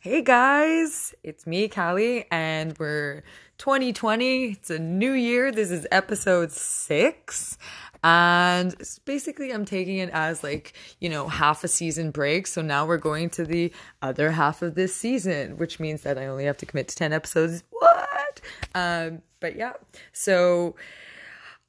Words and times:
Hey 0.00 0.22
guys, 0.22 1.12
it's 1.24 1.44
me, 1.44 1.66
Callie, 1.66 2.24
and 2.30 2.78
we're 2.78 3.24
2020. 3.58 4.52
It's 4.52 4.70
a 4.70 4.78
new 4.78 5.10
year. 5.10 5.50
This 5.50 5.72
is 5.72 5.88
episode 5.90 6.52
six. 6.52 7.58
And 8.04 8.76
basically, 9.04 9.50
I'm 9.50 9.64
taking 9.64 9.98
it 9.98 10.10
as 10.10 10.44
like, 10.44 10.74
you 11.00 11.08
know, 11.08 11.26
half 11.26 11.64
a 11.64 11.68
season 11.68 12.12
break. 12.12 12.46
So 12.46 12.62
now 12.62 12.86
we're 12.86 12.96
going 12.96 13.28
to 13.30 13.44
the 13.44 13.72
other 14.00 14.30
half 14.30 14.62
of 14.62 14.76
this 14.76 14.94
season, 14.94 15.56
which 15.56 15.80
means 15.80 16.02
that 16.02 16.16
I 16.16 16.26
only 16.26 16.44
have 16.44 16.58
to 16.58 16.66
commit 16.66 16.86
to 16.88 16.94
10 16.94 17.12
episodes. 17.12 17.64
What? 17.70 18.40
Um, 18.76 19.22
but 19.40 19.56
yeah, 19.56 19.72
so 20.12 20.76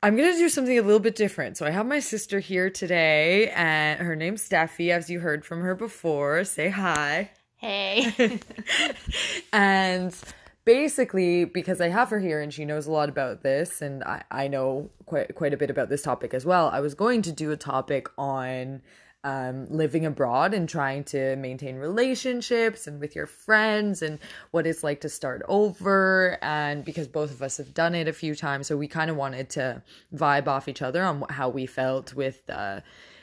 I'm 0.04 0.16
gonna 0.16 0.34
do 0.34 0.50
something 0.50 0.78
a 0.78 0.84
little 0.84 1.00
bit 1.00 1.16
different. 1.16 1.58
So 1.58 1.66
I 1.66 1.72
have 1.72 1.88
my 1.88 2.00
sister 2.00 2.40
here 2.40 2.70
today, 2.70 3.50
and 3.50 4.00
her 4.00 4.16
name's 4.16 4.48
Steffi, 4.48 4.92
as 4.92 5.10
you 5.10 5.20
heard 5.20 5.46
from 5.46 5.62
her 5.62 5.74
before. 5.74 6.44
Say 6.44 6.70
hi. 6.70 7.32
Hey. 7.60 8.40
and 9.54 10.16
basically, 10.64 11.44
because 11.44 11.82
I 11.82 11.90
have 11.90 12.10
her 12.10 12.20
here 12.20 12.42
and 12.42 12.54
she 12.54 12.64
knows 12.64 12.88
a 12.88 12.92
lot 12.92 13.10
about 13.10 13.44
this, 13.44 13.82
and 13.82 14.04
I, 14.04 14.24
I 14.32 14.48
know 14.48 14.90
quite 15.06 15.36
quite 15.36 15.54
a 15.54 15.58
bit 15.58 15.70
about 15.70 15.90
this 15.90 16.02
topic 16.02 16.34
as 16.34 16.46
well, 16.46 16.70
I 16.70 16.80
was 16.80 16.94
going 16.94 17.22
to 17.24 17.32
do 17.34 17.52
a 17.52 17.58
topic 17.58 18.08
on 18.18 18.82
um, 19.26 19.68
living 19.70 20.06
abroad 20.06 20.54
and 20.54 20.70
trying 20.70 21.04
to 21.06 21.36
maintain 21.36 21.76
relationships 21.76 22.88
and 22.88 23.02
with 23.02 23.16
your 23.16 23.26
friends 23.26 24.02
and 24.02 24.20
what 24.52 24.66
it's 24.66 24.82
like 24.82 25.02
to 25.02 25.10
start 25.10 25.42
over. 25.50 26.38
And 26.42 26.86
because 26.86 27.10
both 27.10 27.32
of 27.32 27.42
us 27.42 27.58
have 27.58 27.74
done 27.74 27.94
it 27.94 28.08
a 28.08 28.14
few 28.14 28.36
times, 28.36 28.68
so 28.68 28.78
we 28.78 28.88
kind 28.88 29.10
of 29.10 29.18
wanted 29.18 29.50
to 29.52 29.84
vibe 30.16 30.48
off 30.48 30.70
each 30.70 30.82
other 30.82 31.04
on 31.04 31.26
how 31.30 31.50
we 31.50 31.66
felt 31.66 32.14
with. 32.14 32.50
Uh, 32.50 32.80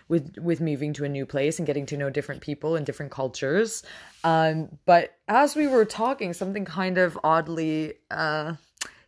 with 0.08 0.36
with 0.38 0.60
moving 0.60 0.92
to 0.94 1.04
a 1.04 1.08
new 1.08 1.26
place 1.26 1.58
and 1.58 1.66
getting 1.66 1.86
to 1.86 1.96
know 1.96 2.10
different 2.10 2.40
people 2.40 2.76
and 2.76 2.86
different 2.86 3.12
cultures. 3.12 3.82
Um 4.24 4.78
but 4.84 5.16
as 5.28 5.56
we 5.56 5.66
were 5.66 5.84
talking 5.84 6.32
something 6.32 6.64
kind 6.64 6.98
of 6.98 7.18
oddly 7.24 7.94
uh 8.10 8.54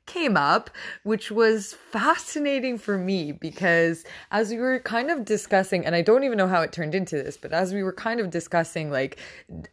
came 0.09 0.37
up, 0.37 0.71
which 1.05 1.31
was 1.31 1.75
fascinating 1.75 2.79
for 2.79 2.99
me 2.99 3.31
because 3.31 4.05
as 4.33 4.51
we 4.51 4.57
were 4.57 4.81
kind 4.81 5.11
of 5.11 5.25
discussing, 5.25 5.87
and 5.87 5.95
I 5.95 6.03
don't 6.03 6.25
even 6.25 6.39
know 6.39 6.49
how 6.49 6.63
it 6.63 6.73
turned 6.73 6.95
into 6.95 7.15
this, 7.17 7.37
but 7.37 7.53
as 7.53 7.73
we 7.73 7.85
were 7.85 7.93
kind 7.93 8.19
of 8.19 8.31
discussing 8.31 8.91
like 8.91 9.19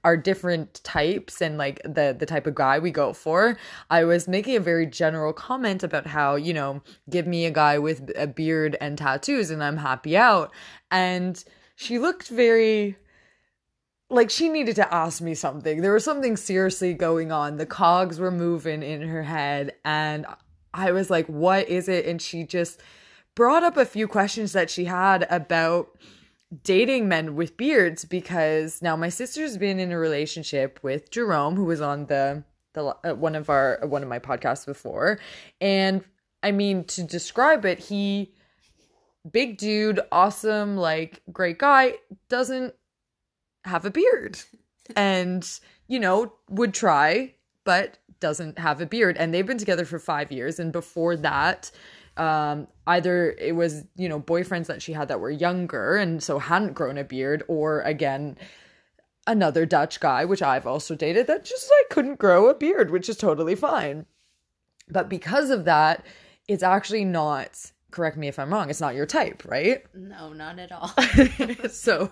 our 0.03 0.15
different 0.15 0.83
types 0.83 1.41
and 1.41 1.57
like 1.57 1.81
the 1.83 2.15
the 2.17 2.25
type 2.27 2.45
of 2.45 2.53
guy 2.53 2.77
we 2.77 2.91
go 2.91 3.13
for, 3.13 3.57
I 3.89 4.03
was 4.03 4.27
making 4.27 4.57
a 4.57 4.59
very 4.59 4.85
general 4.85 5.33
comment 5.33 5.81
about 5.81 6.05
how 6.05 6.35
you 6.35 6.53
know, 6.53 6.83
give 7.09 7.25
me 7.25 7.45
a 7.45 7.51
guy 7.51 7.79
with 7.79 8.11
a 8.15 8.27
beard 8.27 8.77
and 8.79 8.97
tattoos, 8.97 9.49
and 9.49 9.63
I'm 9.63 9.77
happy 9.77 10.15
out, 10.15 10.51
and 10.91 11.43
she 11.75 11.97
looked 11.97 12.27
very 12.27 12.97
like 14.09 14.29
she 14.29 14.49
needed 14.49 14.75
to 14.75 14.93
ask 14.93 15.21
me 15.21 15.33
something. 15.33 15.81
There 15.81 15.93
was 15.93 16.03
something 16.03 16.37
seriously 16.37 16.93
going 16.93 17.31
on. 17.31 17.57
The 17.57 17.65
cogs 17.65 18.19
were 18.19 18.31
moving 18.31 18.83
in 18.83 19.01
her 19.01 19.23
head 19.23 19.73
and 19.83 20.25
I 20.73 20.91
was 20.91 21.09
like, 21.09 21.27
"What 21.27 21.69
is 21.69 21.87
it?" 21.87 22.05
And 22.05 22.21
she 22.21 22.43
just 22.43 22.81
brought 23.35 23.63
up 23.63 23.77
a 23.77 23.85
few 23.85 24.07
questions 24.07 24.53
that 24.53 24.69
she 24.69 24.85
had 24.85 25.27
about 25.29 25.97
dating 26.63 27.07
men 27.07 27.35
with 27.35 27.57
beards 27.57 28.05
because 28.05 28.81
now 28.81 28.95
my 28.95 29.09
sister's 29.09 29.57
been 29.57 29.79
in 29.79 29.91
a 29.91 29.97
relationship 29.97 30.79
with 30.83 31.09
Jerome 31.11 31.55
who 31.55 31.65
was 31.65 31.81
on 31.81 32.05
the 32.05 32.43
the 32.73 32.95
uh, 33.03 33.15
one 33.15 33.35
of 33.35 33.49
our 33.49 33.79
one 33.83 34.03
of 34.03 34.09
my 34.09 34.19
podcasts 34.19 34.65
before 34.65 35.19
and 35.59 36.03
I 36.43 36.51
mean 36.51 36.83
to 36.85 37.03
describe 37.03 37.65
it 37.65 37.79
he 37.79 38.33
big 39.29 39.57
dude 39.57 39.99
awesome 40.11 40.77
like 40.77 41.21
great 41.31 41.57
guy 41.57 41.95
doesn't 42.29 42.73
have 43.65 43.85
a 43.85 43.91
beard. 43.91 44.39
And 44.95 45.47
you 45.87 45.99
know 45.99 46.33
would 46.49 46.73
try 46.73 47.33
but 47.63 47.97
doesn't 48.19 48.59
have 48.59 48.81
a 48.81 48.85
beard. 48.85 49.17
And 49.17 49.33
they've 49.33 49.45
been 49.45 49.57
together 49.57 49.85
for 49.85 49.99
5 49.99 50.31
years. 50.31 50.59
And 50.59 50.71
before 50.71 51.15
that 51.17 51.71
um 52.17 52.67
either 52.87 53.31
it 53.31 53.55
was 53.55 53.83
you 53.95 54.07
know 54.07 54.19
boyfriends 54.19 54.67
that 54.67 54.81
she 54.81 54.93
had 54.93 55.09
that 55.09 55.19
were 55.19 55.29
younger 55.29 55.97
and 55.97 56.23
so 56.23 56.39
hadn't 56.39 56.73
grown 56.73 56.97
a 56.97 57.03
beard 57.03 57.43
or 57.47 57.81
again 57.81 58.37
another 59.27 59.65
Dutch 59.65 59.99
guy 59.99 60.23
which 60.23 60.41
I've 60.41 60.67
also 60.67 60.95
dated 60.95 61.27
that 61.27 61.43
just 61.43 61.69
like 61.69 61.89
couldn't 61.89 62.19
grow 62.19 62.47
a 62.47 62.53
beard 62.53 62.89
which 62.89 63.09
is 63.09 63.17
totally 63.17 63.55
fine. 63.55 64.05
But 64.89 65.09
because 65.09 65.49
of 65.49 65.65
that 65.65 66.05
it's 66.47 66.63
actually 66.63 67.03
not 67.05 67.71
correct 67.95 68.17
me 68.17 68.27
if 68.27 68.37
I'm 68.37 68.53
wrong, 68.53 68.69
it's 68.69 68.81
not 68.81 68.93
your 68.93 69.05
type, 69.05 69.43
right? 69.45 69.81
No, 69.95 70.33
not 70.33 70.59
at 70.59 70.69
all. 70.69 70.91
so 71.69 72.11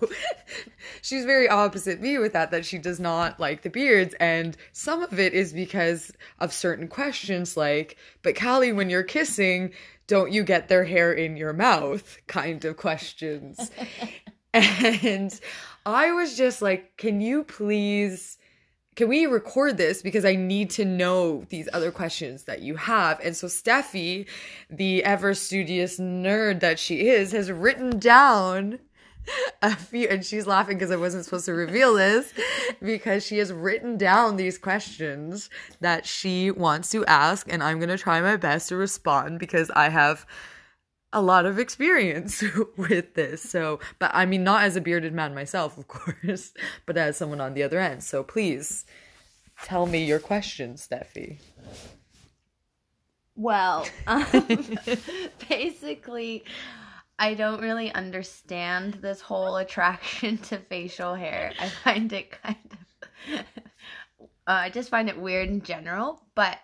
she's 1.02 1.26
very 1.26 1.46
opposite 1.46 2.00
me 2.00 2.16
with 2.16 2.32
that, 2.32 2.50
that 2.52 2.64
she 2.64 2.78
does 2.78 2.98
not 2.98 3.38
like 3.38 3.60
the 3.60 3.68
beards. 3.68 4.14
And 4.18 4.56
some 4.72 5.02
of 5.02 5.20
it 5.20 5.34
is 5.34 5.52
because 5.52 6.10
of 6.38 6.54
certain 6.54 6.88
questions 6.88 7.54
like, 7.54 7.98
but 8.22 8.34
Callie, 8.34 8.72
when 8.72 8.88
you're 8.88 9.02
kissing, 9.02 9.74
don't 10.06 10.32
you 10.32 10.42
get 10.42 10.68
their 10.68 10.84
hair 10.84 11.12
in 11.12 11.36
your 11.36 11.52
mouth 11.52 12.18
kind 12.28 12.64
of 12.64 12.78
questions. 12.78 13.70
and 14.54 15.38
I 15.84 16.12
was 16.12 16.34
just 16.34 16.62
like, 16.62 16.96
can 16.96 17.20
you 17.20 17.44
please 17.44 18.38
can 18.96 19.08
we 19.08 19.26
record 19.26 19.76
this 19.76 20.02
because 20.02 20.24
I 20.24 20.36
need 20.36 20.70
to 20.70 20.84
know 20.84 21.44
these 21.48 21.68
other 21.72 21.90
questions 21.90 22.44
that 22.44 22.60
you 22.60 22.76
have. 22.76 23.20
And 23.20 23.36
so 23.36 23.48
Steffi, 23.48 24.26
the 24.70 25.02
ever 25.04 25.34
studious 25.34 25.98
nerd 25.98 26.60
that 26.60 26.78
she 26.78 27.08
is, 27.08 27.32
has 27.32 27.50
written 27.50 27.98
down 27.98 28.78
a 29.62 29.74
few 29.74 30.06
and 30.08 30.24
she's 30.24 30.46
laughing 30.46 30.76
because 30.76 30.90
I 30.90 30.96
wasn't 30.96 31.24
supposed 31.24 31.46
to 31.46 31.54
reveal 31.54 31.94
this 31.94 32.32
because 32.82 33.24
she 33.24 33.38
has 33.38 33.52
written 33.52 33.96
down 33.96 34.36
these 34.36 34.58
questions 34.58 35.48
that 35.80 36.06
she 36.06 36.50
wants 36.50 36.90
to 36.90 37.04
ask 37.06 37.50
and 37.50 37.62
I'm 37.62 37.80
to 37.80 37.98
try 37.98 38.20
my 38.20 38.36
best 38.36 38.68
to 38.68 38.76
respond 38.76 39.38
because 39.38 39.70
I 39.70 39.88
have 39.88 40.26
a 41.14 41.22
lot 41.22 41.46
of 41.46 41.58
experience 41.58 42.44
with 42.76 43.14
this. 43.14 43.40
So, 43.40 43.80
but 43.98 44.10
I 44.12 44.26
mean, 44.26 44.44
not 44.44 44.64
as 44.64 44.76
a 44.76 44.80
bearded 44.80 45.14
man 45.14 45.34
myself, 45.34 45.78
of 45.78 45.88
course, 45.88 46.52
but 46.84 46.98
as 46.98 47.16
someone 47.16 47.40
on 47.40 47.54
the 47.54 47.62
other 47.62 47.80
end. 47.80 48.02
So 48.02 48.22
please 48.22 48.84
tell 49.62 49.86
me 49.86 50.04
your 50.04 50.18
questions, 50.18 50.86
Steffi. 50.86 51.38
Well, 53.36 53.86
um, 54.06 54.26
basically, 55.48 56.44
I 57.18 57.34
don't 57.34 57.60
really 57.60 57.92
understand 57.92 58.94
this 58.94 59.20
whole 59.20 59.56
attraction 59.56 60.38
to 60.38 60.58
facial 60.58 61.14
hair. 61.14 61.52
I 61.58 61.68
find 61.68 62.12
it 62.12 62.30
kind 62.42 62.56
of, 62.70 63.40
uh, 63.40 63.42
I 64.46 64.70
just 64.70 64.88
find 64.88 65.08
it 65.08 65.18
weird 65.18 65.48
in 65.48 65.62
general, 65.62 66.22
but 66.36 66.58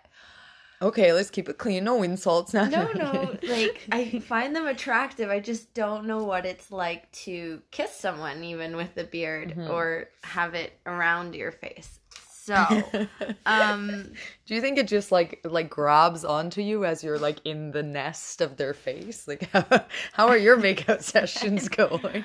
Okay, 0.81 1.13
let's 1.13 1.29
keep 1.29 1.47
it 1.47 1.57
clean. 1.57 1.83
No 1.83 2.01
insults. 2.03 2.53
No, 2.61 2.65
no, 2.65 2.91
no. 2.93 3.37
like 3.43 3.81
I 3.91 4.19
find 4.19 4.55
them 4.55 4.67
attractive. 4.67 5.29
I 5.29 5.39
just 5.39 5.73
don't 5.73 6.05
know 6.05 6.23
what 6.23 6.45
it's 6.45 6.71
like 6.71 7.11
to 7.23 7.61
kiss 7.71 7.95
someone, 7.95 8.43
even 8.43 8.75
with 8.75 8.95
a 8.97 9.03
beard, 9.03 9.49
mm-hmm. 9.49 9.71
or 9.71 10.09
have 10.23 10.53
it 10.53 10.73
around 10.85 11.35
your 11.35 11.51
face. 11.51 11.99
So, 12.43 12.55
um, 13.45 14.13
do 14.45 14.55
you 14.55 14.61
think 14.61 14.79
it 14.79 14.87
just 14.87 15.11
like 15.11 15.41
like 15.43 15.69
grabs 15.69 16.25
onto 16.25 16.61
you 16.61 16.85
as 16.85 17.03
you're 17.03 17.19
like 17.19 17.39
in 17.45 17.71
the 17.71 17.83
nest 17.83 18.41
of 18.41 18.57
their 18.57 18.73
face? 18.73 19.27
Like, 19.27 19.49
how, 19.51 19.65
how 20.13 20.27
are 20.27 20.37
your 20.37 20.57
makeout 20.57 21.03
sessions 21.03 21.69
going? 21.69 22.23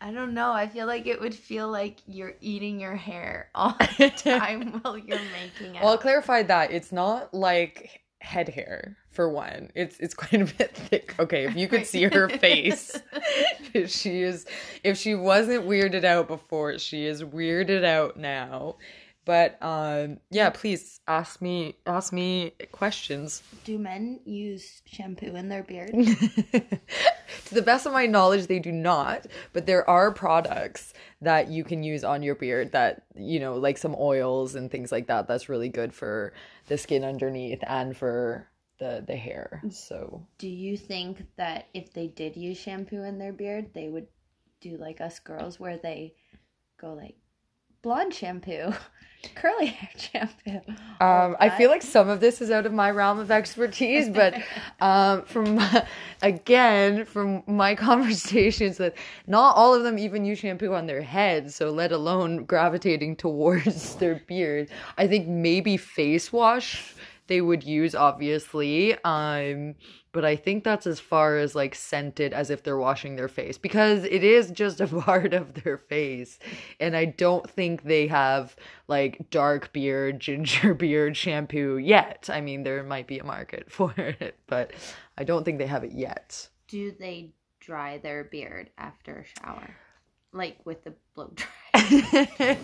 I 0.00 0.12
don't 0.12 0.34
know. 0.34 0.52
I 0.52 0.68
feel 0.68 0.86
like 0.86 1.06
it 1.06 1.20
would 1.20 1.34
feel 1.34 1.68
like 1.68 1.98
you're 2.06 2.34
eating 2.40 2.80
your 2.80 2.96
hair 2.96 3.50
all 3.54 3.76
the 3.98 4.10
time 4.10 4.80
while 4.82 4.98
you're 4.98 5.18
making 5.18 5.74
it. 5.74 5.82
Well, 5.82 5.92
I'll 5.92 5.98
clarify 5.98 6.42
that 6.44 6.70
it's 6.70 6.92
not 6.92 7.32
like 7.34 8.02
head 8.20 8.48
hair 8.48 8.96
for 9.10 9.28
one. 9.28 9.70
It's 9.74 9.98
it's 9.98 10.14
quite 10.14 10.40
a 10.42 10.44
bit 10.44 10.74
thick. 10.74 11.14
Okay, 11.18 11.44
if 11.44 11.56
you 11.56 11.68
could 11.68 11.86
see 11.86 12.04
her 12.04 12.28
face, 12.28 13.00
she 13.86 14.22
is 14.22 14.46
if 14.84 14.98
she 14.98 15.14
wasn't 15.14 15.66
weirded 15.66 16.04
out 16.04 16.28
before, 16.28 16.78
she 16.78 17.06
is 17.06 17.22
weirded 17.22 17.84
out 17.84 18.16
now. 18.16 18.76
But 19.26 19.58
um, 19.60 20.20
yeah, 20.30 20.50
please 20.50 21.00
ask 21.08 21.42
me 21.42 21.76
ask 21.84 22.12
me 22.12 22.52
questions. 22.70 23.42
Do 23.64 23.76
men 23.76 24.20
use 24.24 24.82
shampoo 24.86 25.34
in 25.34 25.48
their 25.48 25.64
beard? 25.64 25.90
to 25.92 27.54
the 27.54 27.60
best 27.60 27.86
of 27.86 27.92
my 27.92 28.06
knowledge, 28.06 28.46
they 28.46 28.60
do 28.60 28.70
not. 28.70 29.26
But 29.52 29.66
there 29.66 29.88
are 29.90 30.12
products 30.12 30.94
that 31.20 31.48
you 31.48 31.64
can 31.64 31.82
use 31.82 32.04
on 32.04 32.22
your 32.22 32.36
beard 32.36 32.70
that 32.72 33.02
you 33.16 33.40
know, 33.40 33.56
like 33.56 33.78
some 33.78 33.96
oils 33.98 34.54
and 34.54 34.70
things 34.70 34.92
like 34.92 35.08
that. 35.08 35.26
That's 35.26 35.48
really 35.48 35.70
good 35.70 35.92
for 35.92 36.32
the 36.68 36.78
skin 36.78 37.02
underneath 37.02 37.64
and 37.66 37.96
for 37.96 38.48
the 38.78 39.02
the 39.04 39.16
hair. 39.16 39.60
So, 39.70 40.24
do 40.38 40.48
you 40.48 40.76
think 40.76 41.26
that 41.36 41.66
if 41.74 41.92
they 41.92 42.06
did 42.06 42.36
use 42.36 42.58
shampoo 42.58 43.02
in 43.02 43.18
their 43.18 43.32
beard, 43.32 43.74
they 43.74 43.88
would 43.88 44.06
do 44.60 44.76
like 44.76 45.00
us 45.00 45.18
girls, 45.18 45.58
where 45.58 45.78
they 45.78 46.14
go 46.80 46.94
like 46.94 47.16
blonde 47.86 48.12
shampoo? 48.12 48.72
curly 49.36 49.66
hair 49.66 49.90
shampoo. 49.96 50.72
Um, 51.00 51.36
I 51.38 51.50
feel 51.56 51.70
like 51.70 51.82
some 51.82 52.08
of 52.08 52.18
this 52.18 52.40
is 52.40 52.50
out 52.50 52.66
of 52.66 52.72
my 52.72 52.90
realm 52.90 53.20
of 53.20 53.30
expertise, 53.30 54.08
but 54.08 54.34
um, 54.80 55.22
from 55.22 55.60
again 56.20 57.04
from 57.04 57.44
my 57.46 57.74
conversations 57.90 58.80
with 58.80 58.94
not 59.28 59.54
all 59.54 59.72
of 59.72 59.84
them 59.84 60.00
even 60.00 60.24
use 60.24 60.40
shampoo 60.40 60.74
on 60.74 60.88
their 60.88 61.00
heads, 61.00 61.54
so 61.54 61.70
let 61.70 61.92
alone 61.92 62.44
gravitating 62.44 63.14
towards 63.14 63.94
their 63.96 64.20
beard. 64.26 64.68
I 64.98 65.06
think 65.06 65.28
maybe 65.28 65.76
face 65.76 66.32
wash 66.32 66.92
they 67.26 67.40
would 67.40 67.64
use, 67.64 67.94
obviously. 67.94 68.96
Um, 69.04 69.74
but 70.16 70.24
I 70.24 70.34
think 70.34 70.64
that's 70.64 70.86
as 70.86 70.98
far 70.98 71.36
as 71.36 71.54
like 71.54 71.74
scented 71.74 72.32
as 72.32 72.48
if 72.48 72.62
they're 72.62 72.78
washing 72.78 73.16
their 73.16 73.28
face 73.28 73.58
because 73.58 74.04
it 74.04 74.24
is 74.24 74.50
just 74.50 74.80
a 74.80 74.86
part 74.86 75.34
of 75.34 75.52
their 75.62 75.76
face. 75.76 76.38
And 76.80 76.96
I 76.96 77.04
don't 77.04 77.48
think 77.48 77.82
they 77.82 78.06
have 78.06 78.56
like 78.88 79.28
dark 79.30 79.72
beard, 79.74 80.20
ginger 80.20 80.72
beard 80.72 81.16
shampoo 81.16 81.76
yet. 81.76 82.30
I 82.32 82.40
mean, 82.40 82.62
there 82.62 82.82
might 82.82 83.06
be 83.06 83.18
a 83.18 83.24
market 83.24 83.70
for 83.70 83.92
it, 83.96 84.38
but 84.46 84.72
I 85.18 85.24
don't 85.24 85.44
think 85.44 85.58
they 85.58 85.66
have 85.66 85.84
it 85.84 85.92
yet. 85.92 86.48
Do 86.68 86.92
they 86.98 87.32
dry 87.60 87.98
their 87.98 88.24
beard 88.24 88.70
after 88.78 89.18
a 89.20 89.40
shower? 89.40 89.76
Like 90.32 90.58
with 90.64 90.82
the 90.84 90.94
blow 91.14 91.32
dry? 91.34 92.58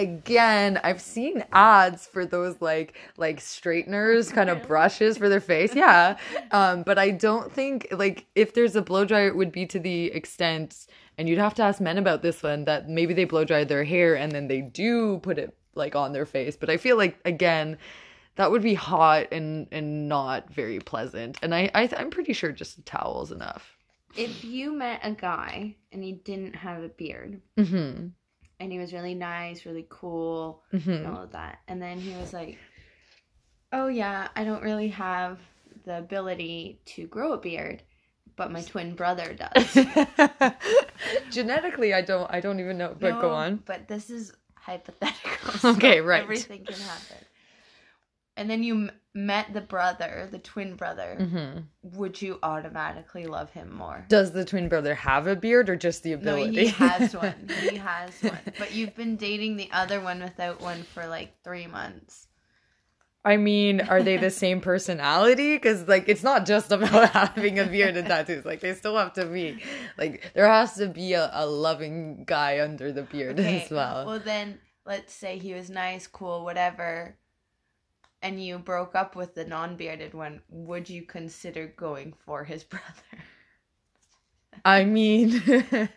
Again 0.00 0.80
i've 0.82 1.00
seen 1.00 1.44
ads 1.52 2.06
for 2.06 2.24
those 2.24 2.60
like 2.62 2.96
like 3.18 3.38
straighteners 3.38 4.32
kind 4.32 4.48
of 4.48 4.66
brushes 4.66 5.18
for 5.18 5.28
their 5.28 5.40
face. 5.40 5.74
Yeah. 5.74 6.16
Um 6.52 6.82
but 6.82 6.98
i 6.98 7.10
don't 7.10 7.52
think 7.52 7.86
like 7.90 8.26
if 8.34 8.54
there's 8.54 8.74
a 8.76 8.82
blow 8.82 9.04
dryer 9.04 9.28
it 9.28 9.36
would 9.36 9.52
be 9.52 9.66
to 9.66 9.78
the 9.78 10.06
extent 10.06 10.86
and 11.18 11.28
you'd 11.28 11.38
have 11.38 11.54
to 11.54 11.62
ask 11.62 11.82
men 11.82 11.98
about 11.98 12.22
this 12.22 12.42
one 12.42 12.64
that 12.64 12.88
maybe 12.88 13.12
they 13.12 13.24
blow 13.24 13.44
dry 13.44 13.64
their 13.64 13.84
hair 13.84 14.16
and 14.16 14.32
then 14.32 14.48
they 14.48 14.62
do 14.62 15.18
put 15.18 15.38
it 15.38 15.54
like 15.74 15.94
on 15.94 16.12
their 16.12 16.26
face. 16.26 16.56
But 16.56 16.70
i 16.70 16.78
feel 16.78 16.96
like 16.96 17.18
again 17.26 17.76
that 18.36 18.50
would 18.50 18.62
be 18.62 18.74
hot 18.74 19.28
and 19.32 19.68
and 19.70 20.08
not 20.08 20.52
very 20.52 20.80
pleasant. 20.80 21.36
And 21.42 21.54
i, 21.54 21.70
I 21.74 21.90
i'm 21.98 22.10
pretty 22.10 22.32
sure 22.32 22.52
just 22.52 22.78
a 22.78 22.82
towel's 22.82 23.32
enough. 23.32 23.76
If 24.16 24.44
you 24.44 24.72
met 24.72 25.00
a 25.04 25.12
guy 25.12 25.76
and 25.92 26.02
he 26.02 26.12
didn't 26.12 26.54
have 26.54 26.82
a 26.82 26.88
beard 26.88 27.42
mm-hmm 27.58 28.08
and 28.60 28.70
he 28.70 28.78
was 28.78 28.92
really 28.92 29.14
nice, 29.14 29.64
really 29.64 29.86
cool, 29.88 30.62
mm-hmm. 30.72 30.90
and 30.90 31.06
all 31.06 31.22
of 31.22 31.32
that. 31.32 31.60
And 31.66 31.80
then 31.80 31.98
he 31.98 32.14
was 32.16 32.32
like, 32.32 32.58
"Oh 33.72 33.88
yeah, 33.88 34.28
I 34.36 34.44
don't 34.44 34.62
really 34.62 34.88
have 34.88 35.38
the 35.84 35.98
ability 35.98 36.80
to 36.84 37.06
grow 37.06 37.32
a 37.32 37.38
beard, 37.38 37.82
but 38.36 38.52
my 38.52 38.60
twin 38.60 38.94
brother 38.94 39.34
does." 39.34 39.74
Genetically, 41.30 41.94
I 41.94 42.02
don't. 42.02 42.30
I 42.30 42.40
don't 42.40 42.60
even 42.60 42.76
know. 42.76 42.94
But 42.98 43.14
no, 43.14 43.20
go 43.20 43.30
on. 43.30 43.62
But 43.64 43.88
this 43.88 44.10
is 44.10 44.32
hypothetical. 44.54 45.30
So 45.60 45.70
okay, 45.70 46.00
right. 46.00 46.22
Everything 46.22 46.64
can 46.64 46.78
happen. 46.78 47.16
And 48.36 48.48
then 48.48 48.62
you 48.62 48.90
met 49.14 49.52
the 49.52 49.60
brother, 49.60 50.28
the 50.30 50.38
twin 50.38 50.76
brother, 50.76 51.16
mm-hmm. 51.18 51.98
would 51.98 52.20
you 52.20 52.38
automatically 52.42 53.26
love 53.26 53.50
him 53.50 53.74
more? 53.74 54.04
Does 54.08 54.32
the 54.32 54.44
twin 54.44 54.68
brother 54.68 54.94
have 54.94 55.26
a 55.26 55.34
beard 55.34 55.68
or 55.68 55.76
just 55.76 56.02
the 56.02 56.12
ability? 56.12 56.50
No, 56.50 56.62
he 56.62 56.66
has 56.68 57.14
one. 57.14 57.50
he 57.60 57.76
has 57.76 58.12
one. 58.22 58.38
But 58.58 58.72
you've 58.72 58.94
been 58.94 59.16
dating 59.16 59.56
the 59.56 59.68
other 59.72 60.00
one 60.00 60.20
without 60.20 60.60
one 60.60 60.82
for 60.82 61.06
like 61.06 61.42
three 61.42 61.66
months. 61.66 62.28
I 63.22 63.36
mean, 63.36 63.82
are 63.82 64.02
they 64.02 64.16
the 64.16 64.30
same 64.30 64.62
personality? 64.62 65.54
Because 65.54 65.86
like, 65.86 66.08
it's 66.08 66.22
not 66.22 66.46
just 66.46 66.72
about 66.72 67.10
having 67.10 67.58
a 67.58 67.66
beard 67.66 67.96
and 67.96 68.06
tattoos. 68.06 68.44
Like, 68.44 68.60
they 68.60 68.74
still 68.74 68.96
have 68.96 69.12
to 69.14 69.26
be 69.26 69.62
like 69.98 70.30
there 70.34 70.48
has 70.48 70.74
to 70.74 70.86
be 70.86 71.12
a, 71.14 71.30
a 71.34 71.46
loving 71.46 72.24
guy 72.24 72.60
under 72.60 72.92
the 72.92 73.02
beard 73.02 73.38
okay. 73.38 73.62
as 73.62 73.70
well. 73.70 74.06
Well, 74.06 74.20
then 74.20 74.58
let's 74.86 75.12
say 75.12 75.36
he 75.36 75.52
was 75.52 75.68
nice, 75.68 76.06
cool, 76.06 76.44
whatever 76.44 77.16
and 78.22 78.42
you 78.42 78.58
broke 78.58 78.94
up 78.94 79.16
with 79.16 79.34
the 79.34 79.44
non-bearded 79.44 80.14
one, 80.14 80.40
would 80.48 80.88
you 80.88 81.02
consider 81.02 81.68
going 81.76 82.14
for 82.24 82.44
his 82.44 82.64
brother? 82.72 82.84
I 84.64 84.84
mean, 84.84 85.42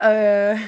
uh, 0.00 0.58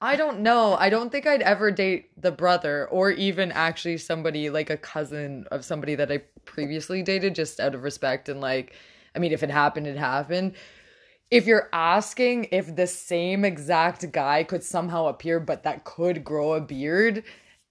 I 0.00 0.16
don't 0.16 0.40
know. 0.40 0.76
I 0.76 0.88
don't 0.88 1.10
think 1.10 1.26
I'd 1.26 1.42
ever 1.42 1.70
date 1.70 2.10
the 2.20 2.32
brother 2.32 2.86
or 2.88 3.10
even 3.10 3.52
actually 3.52 3.98
somebody 3.98 4.48
like 4.50 4.70
a 4.70 4.76
cousin 4.76 5.46
of 5.50 5.64
somebody 5.64 5.94
that 5.96 6.10
I 6.10 6.22
previously 6.44 7.02
dated 7.02 7.34
just 7.34 7.60
out 7.60 7.74
of 7.74 7.82
respect 7.82 8.28
and 8.28 8.40
like, 8.40 8.74
I 9.14 9.18
mean, 9.18 9.32
if 9.32 9.42
it 9.42 9.50
happened, 9.50 9.86
it 9.86 9.96
happened. 9.96 10.54
If 11.30 11.46
you're 11.46 11.68
asking 11.72 12.48
if 12.50 12.74
the 12.74 12.86
same 12.86 13.44
exact 13.44 14.10
guy 14.10 14.42
could 14.42 14.64
somehow 14.64 15.06
appear, 15.06 15.38
but 15.38 15.64
that 15.64 15.84
could 15.84 16.24
grow 16.24 16.54
a 16.54 16.60
beard, 16.60 17.24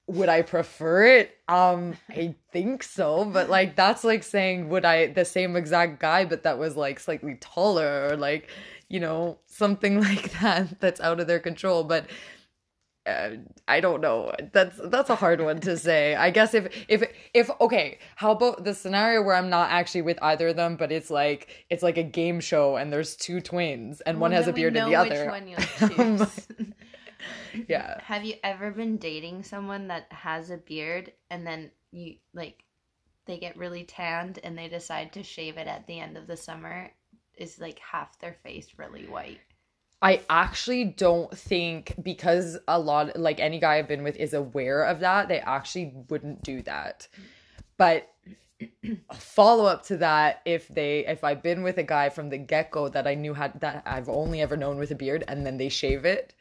would 0.09 0.29
I 0.29 0.41
prefer 0.41 1.05
it? 1.05 1.37
Um, 1.47 1.95
I 2.09 2.35
think 2.51 2.83
so, 2.83 3.25
but 3.25 3.49
like 3.49 3.75
that's 3.75 4.03
like 4.03 4.23
saying 4.23 4.69
would 4.69 4.83
I 4.83 5.07
the 5.07 5.25
same 5.25 5.55
exact 5.55 5.99
guy, 5.99 6.25
but 6.25 6.43
that 6.43 6.57
was 6.57 6.75
like 6.75 6.99
slightly 6.99 7.35
taller 7.39 8.09
or 8.09 8.17
like 8.17 8.49
you 8.87 8.99
know 8.99 9.37
something 9.45 10.01
like 10.01 10.31
that 10.39 10.79
that's 10.79 10.99
out 10.99 11.19
of 11.19 11.27
their 11.27 11.39
control. 11.39 11.83
But 11.83 12.07
uh, 13.05 13.29
I 13.67 13.79
don't 13.79 14.01
know. 14.01 14.33
That's 14.51 14.79
that's 14.85 15.11
a 15.11 15.15
hard 15.15 15.41
one 15.41 15.59
to 15.61 15.77
say. 15.77 16.15
I 16.15 16.31
guess 16.31 16.55
if 16.55 16.85
if 16.87 17.03
if 17.35 17.49
okay, 17.61 17.99
how 18.15 18.31
about 18.31 18.63
the 18.63 18.73
scenario 18.73 19.21
where 19.21 19.35
I'm 19.35 19.49
not 19.49 19.69
actually 19.69 20.01
with 20.01 20.17
either 20.23 20.49
of 20.49 20.55
them, 20.55 20.75
but 20.75 20.91
it's 20.91 21.11
like 21.11 21.65
it's 21.69 21.83
like 21.83 21.97
a 21.97 22.03
game 22.03 22.39
show 22.39 22.77
and 22.77 22.91
there's 22.91 23.15
two 23.15 23.41
twins 23.41 24.01
and 24.01 24.17
well, 24.17 24.21
one 24.21 24.31
has 24.31 24.47
a 24.47 24.53
beard 24.53 24.75
and 24.75 24.91
the 24.91 24.95
other. 24.95 25.31
yeah. 27.67 27.99
Have 28.03 28.23
you 28.23 28.35
ever 28.43 28.71
been 28.71 28.97
dating 28.97 29.43
someone 29.43 29.87
that 29.87 30.11
has 30.11 30.49
a 30.49 30.57
beard 30.57 31.11
and 31.29 31.45
then 31.45 31.71
you 31.91 32.15
like 32.33 32.63
they 33.25 33.37
get 33.37 33.57
really 33.57 33.83
tanned 33.83 34.39
and 34.43 34.57
they 34.57 34.67
decide 34.67 35.13
to 35.13 35.23
shave 35.23 35.57
it 35.57 35.67
at 35.67 35.87
the 35.87 35.99
end 35.99 36.17
of 36.17 36.27
the 36.27 36.37
summer? 36.37 36.91
Is 37.37 37.59
like 37.59 37.79
half 37.79 38.19
their 38.19 38.35
face 38.43 38.67
really 38.77 39.05
white? 39.05 39.39
I 40.01 40.21
actually 40.29 40.85
don't 40.85 41.35
think 41.37 41.93
because 42.01 42.57
a 42.67 42.79
lot 42.79 43.17
like 43.17 43.39
any 43.39 43.59
guy 43.59 43.77
I've 43.77 43.87
been 43.87 44.03
with 44.03 44.15
is 44.15 44.33
aware 44.33 44.83
of 44.83 45.01
that, 45.01 45.27
they 45.27 45.39
actually 45.39 45.93
wouldn't 46.09 46.41
do 46.41 46.61
that. 46.63 47.07
But 47.77 48.09
follow 49.13 49.65
up 49.65 49.83
to 49.85 49.97
that 49.97 50.41
if 50.45 50.67
they 50.69 51.05
if 51.05 51.23
I've 51.23 51.43
been 51.43 51.63
with 51.63 51.77
a 51.77 51.83
guy 51.83 52.09
from 52.09 52.29
the 52.29 52.37
get-go 52.37 52.89
that 52.89 53.07
I 53.07 53.15
knew 53.15 53.33
had 53.33 53.59
that 53.59 53.83
I've 53.85 54.09
only 54.09 54.41
ever 54.41 54.55
known 54.55 54.77
with 54.77 54.91
a 54.91 54.95
beard 54.95 55.23
and 55.27 55.45
then 55.45 55.57
they 55.57 55.69
shave 55.69 56.05
it, 56.05 56.33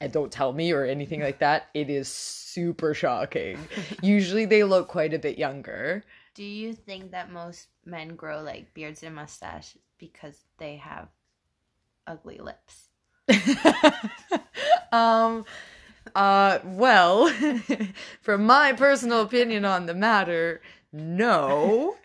and 0.00 0.12
don't 0.12 0.30
tell 0.30 0.52
me 0.52 0.72
or 0.72 0.84
anything 0.84 1.20
like 1.20 1.40
that, 1.40 1.68
it 1.74 1.90
is 1.90 2.08
super 2.08 2.94
shocking. 2.94 3.58
Usually 4.02 4.44
they 4.44 4.64
look 4.64 4.88
quite 4.88 5.12
a 5.12 5.18
bit 5.18 5.38
younger. 5.38 6.04
Do 6.34 6.44
you 6.44 6.72
think 6.72 7.10
that 7.10 7.32
most 7.32 7.68
men 7.84 8.14
grow 8.14 8.42
like 8.42 8.72
beards 8.74 9.02
and 9.02 9.14
mustache 9.14 9.76
because 9.98 10.44
they 10.58 10.76
have 10.76 11.08
ugly 12.06 12.38
lips? 12.38 12.88
um 14.92 15.44
uh 16.14 16.58
well, 16.64 17.28
from 18.22 18.46
my 18.46 18.72
personal 18.72 19.22
opinion 19.22 19.64
on 19.64 19.86
the 19.86 19.94
matter, 19.94 20.62
no. 20.92 21.96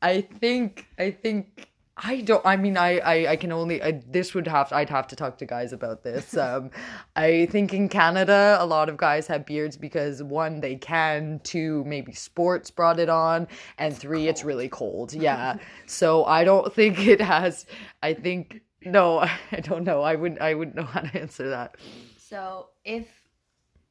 I 0.00 0.20
think 0.20 0.86
I 0.98 1.10
think 1.10 1.67
I 2.00 2.20
don't. 2.20 2.44
I 2.46 2.56
mean, 2.56 2.76
I, 2.76 2.98
I, 2.98 3.32
I 3.32 3.36
can 3.36 3.50
only. 3.50 3.82
I, 3.82 4.02
this 4.06 4.32
would 4.34 4.46
have. 4.46 4.72
I'd 4.72 4.88
have 4.90 5.08
to 5.08 5.16
talk 5.16 5.38
to 5.38 5.46
guys 5.46 5.72
about 5.72 6.02
this. 6.02 6.36
Um, 6.48 6.70
I 7.16 7.46
think 7.46 7.74
in 7.74 7.88
Canada, 7.88 8.56
a 8.60 8.64
lot 8.64 8.88
of 8.88 8.96
guys 8.96 9.26
have 9.26 9.44
beards 9.44 9.76
because 9.76 10.22
one, 10.22 10.60
they 10.60 10.76
can. 10.76 11.40
Two, 11.42 11.82
maybe 11.84 12.12
sports 12.12 12.70
brought 12.70 13.00
it 13.00 13.08
on, 13.08 13.48
and 13.76 13.94
three, 13.94 14.20
cold. 14.20 14.28
it's 14.28 14.44
really 14.44 14.68
cold. 14.68 15.12
Yeah. 15.18 15.56
so 15.86 16.24
I 16.24 16.44
don't 16.44 16.72
think 16.72 17.06
it 17.06 17.20
has. 17.20 17.66
I 18.02 18.14
think 18.14 18.62
no. 18.82 19.18
I 19.52 19.60
don't 19.60 19.84
know. 19.84 20.02
I 20.02 20.14
wouldn't. 20.14 20.40
I 20.40 20.54
wouldn't 20.54 20.76
know 20.76 20.84
how 20.84 21.00
to 21.00 21.20
answer 21.20 21.50
that. 21.50 21.76
So 22.18 22.68
if 22.84 23.08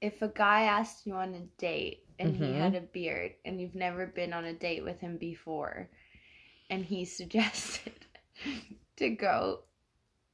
if 0.02 0.22
a 0.22 0.30
guy 0.30 0.64
asked 0.64 1.06
you 1.06 1.14
on 1.14 1.34
a 1.34 1.42
date 1.60 2.06
and 2.20 2.34
mm-hmm. 2.34 2.44
he 2.44 2.54
had 2.54 2.76
a 2.76 2.82
beard 2.82 3.34
and 3.46 3.60
you've 3.60 3.76
never 3.76 4.08
been 4.08 4.34
on 4.34 4.46
a 4.46 4.54
date 4.54 4.84
with 4.84 5.00
him 5.00 5.18
before 5.18 5.90
and 6.70 6.86
he 6.86 7.06
suggested 7.06 7.97
to 8.98 9.10
go 9.10 9.60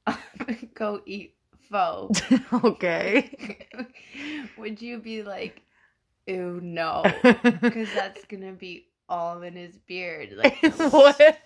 go 0.74 1.00
eat 1.06 1.34
pho. 1.70 2.10
okay. 2.52 3.66
Would 4.58 4.80
you 4.80 4.98
be 4.98 5.22
like, 5.22 5.62
"Ooh, 6.30 6.60
no," 6.62 7.04
because 7.22 7.92
that's 7.94 8.24
gonna 8.26 8.52
be 8.52 8.86
all 9.08 9.42
in 9.42 9.54
his 9.54 9.76
beard? 9.78 10.34
Like 10.36 10.62
what? 10.90 11.38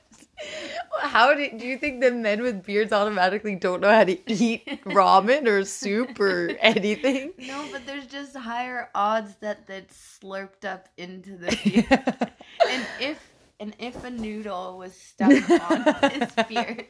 How 1.01 1.35
do, 1.35 1.51
do 1.59 1.67
you 1.67 1.79
think 1.79 2.01
the 2.01 2.11
men 2.13 2.43
with 2.43 2.65
beards 2.65 2.93
automatically 2.93 3.57
don't 3.57 3.81
know 3.81 3.91
how 3.93 4.05
to 4.05 4.33
eat 4.33 4.67
ramen 4.85 5.47
or 5.47 5.65
soup 5.65 6.19
or 6.19 6.51
anything? 6.61 7.33
No, 7.39 7.67
but 7.73 7.85
there's 7.87 8.07
just 8.07 8.37
higher 8.37 8.89
odds 8.95 9.35
that 9.37 9.67
that's 9.67 10.19
slurped 10.23 10.65
up 10.65 10.89
into 10.97 11.37
the 11.37 11.59
beard. 11.65 12.33
and 12.69 12.87
if 13.01 13.28
and 13.61 13.75
if 13.79 14.05
a 14.05 14.11
noodle 14.11 14.79
was 14.79 14.95
stuck 14.95 15.31
on 15.71 16.11
his 16.11 16.31
beard, 16.49 16.87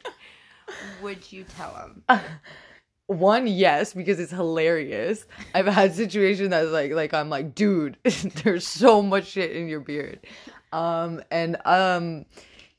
would 1.02 1.30
you 1.32 1.44
tell 1.44 1.74
him? 1.74 2.02
one, 3.06 3.46
yes, 3.46 3.94
because 3.94 4.20
it's 4.20 4.32
hilarious. 4.32 5.26
I've 5.54 5.66
had 5.66 5.94
situations 5.94 6.50
that's 6.50 6.70
like 6.70 6.92
like 6.92 7.14
I'm 7.14 7.30
like, 7.30 7.54
dude, 7.54 7.96
there's 8.44 8.66
so 8.66 9.02
much 9.02 9.26
shit 9.26 9.52
in 9.52 9.68
your 9.68 9.80
beard. 9.80 10.20
Um 10.72 11.22
and 11.30 11.56
um 11.64 12.26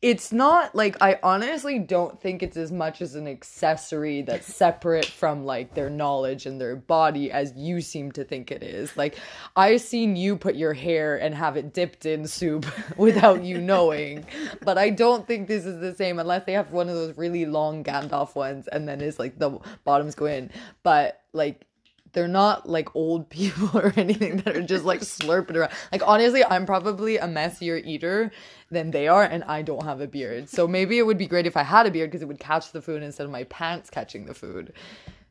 it's 0.01 0.31
not 0.31 0.73
like 0.73 0.95
I 1.01 1.19
honestly 1.21 1.77
don't 1.77 2.21
think 2.21 2.41
it's 2.41 2.55
as 2.55 2.71
much 2.71 3.01
as 3.01 3.15
an 3.15 3.27
accessory 3.27 4.21
that's 4.21 4.53
separate 4.53 5.05
from 5.05 5.43
like 5.43 5.73
their 5.73 5.89
knowledge 5.89 6.45
and 6.45 6.59
their 6.59 6.77
body 6.77 7.29
as 7.29 7.53
you 7.57 7.81
seem 7.81 8.13
to 8.13 8.23
think 8.23 8.49
it 8.49 8.63
is. 8.63 8.95
Like 8.95 9.17
I've 9.57 9.81
seen 9.81 10.15
you 10.15 10.37
put 10.37 10.55
your 10.55 10.73
hair 10.73 11.17
and 11.17 11.35
have 11.35 11.57
it 11.57 11.73
dipped 11.73 12.05
in 12.05 12.27
soup 12.27 12.65
without 12.97 13.43
you 13.43 13.57
knowing, 13.57 14.25
but 14.61 14.77
I 14.77 14.89
don't 14.89 15.27
think 15.27 15.49
this 15.49 15.65
is 15.65 15.81
the 15.81 15.93
same 15.93 16.17
unless 16.17 16.45
they 16.45 16.53
have 16.53 16.71
one 16.71 16.87
of 16.87 16.95
those 16.95 17.17
really 17.17 17.45
long 17.45 17.83
Gandalf 17.83 18.35
ones 18.35 18.69
and 18.69 18.87
then 18.87 19.01
it's 19.01 19.19
like 19.19 19.37
the 19.37 19.59
bottoms 19.83 20.15
go 20.15 20.27
in. 20.27 20.49
But 20.81 21.21
like 21.33 21.65
they're 22.13 22.27
not 22.27 22.67
like 22.67 22.95
old 22.95 23.29
people 23.31 23.69
or 23.77 23.93
anything 23.95 24.37
that 24.37 24.55
are 24.55 24.61
just 24.61 24.85
like 24.85 25.01
slurping 25.01 25.55
around. 25.55 25.71
Like 25.91 26.01
honestly, 26.05 26.43
I'm 26.43 26.65
probably 26.65 27.17
a 27.17 27.27
messier 27.27 27.77
eater 27.77 28.31
than 28.71 28.91
they 28.91 29.07
are, 29.07 29.23
and 29.23 29.43
I 29.45 29.61
don't 29.61 29.83
have 29.83 30.01
a 30.01 30.07
beard. 30.07 30.49
So 30.49 30.67
maybe 30.67 30.97
it 30.97 31.05
would 31.05 31.17
be 31.17 31.27
great 31.27 31.47
if 31.47 31.57
I 31.57 31.63
had 31.63 31.85
a 31.85 31.91
beard 31.91 32.11
because 32.11 32.21
it 32.21 32.27
would 32.27 32.39
catch 32.39 32.71
the 32.71 32.81
food 32.81 33.03
instead 33.03 33.25
of 33.25 33.31
my 33.31 33.43
pants 33.45 33.89
catching 33.89 34.25
the 34.25 34.33
food. 34.33 34.73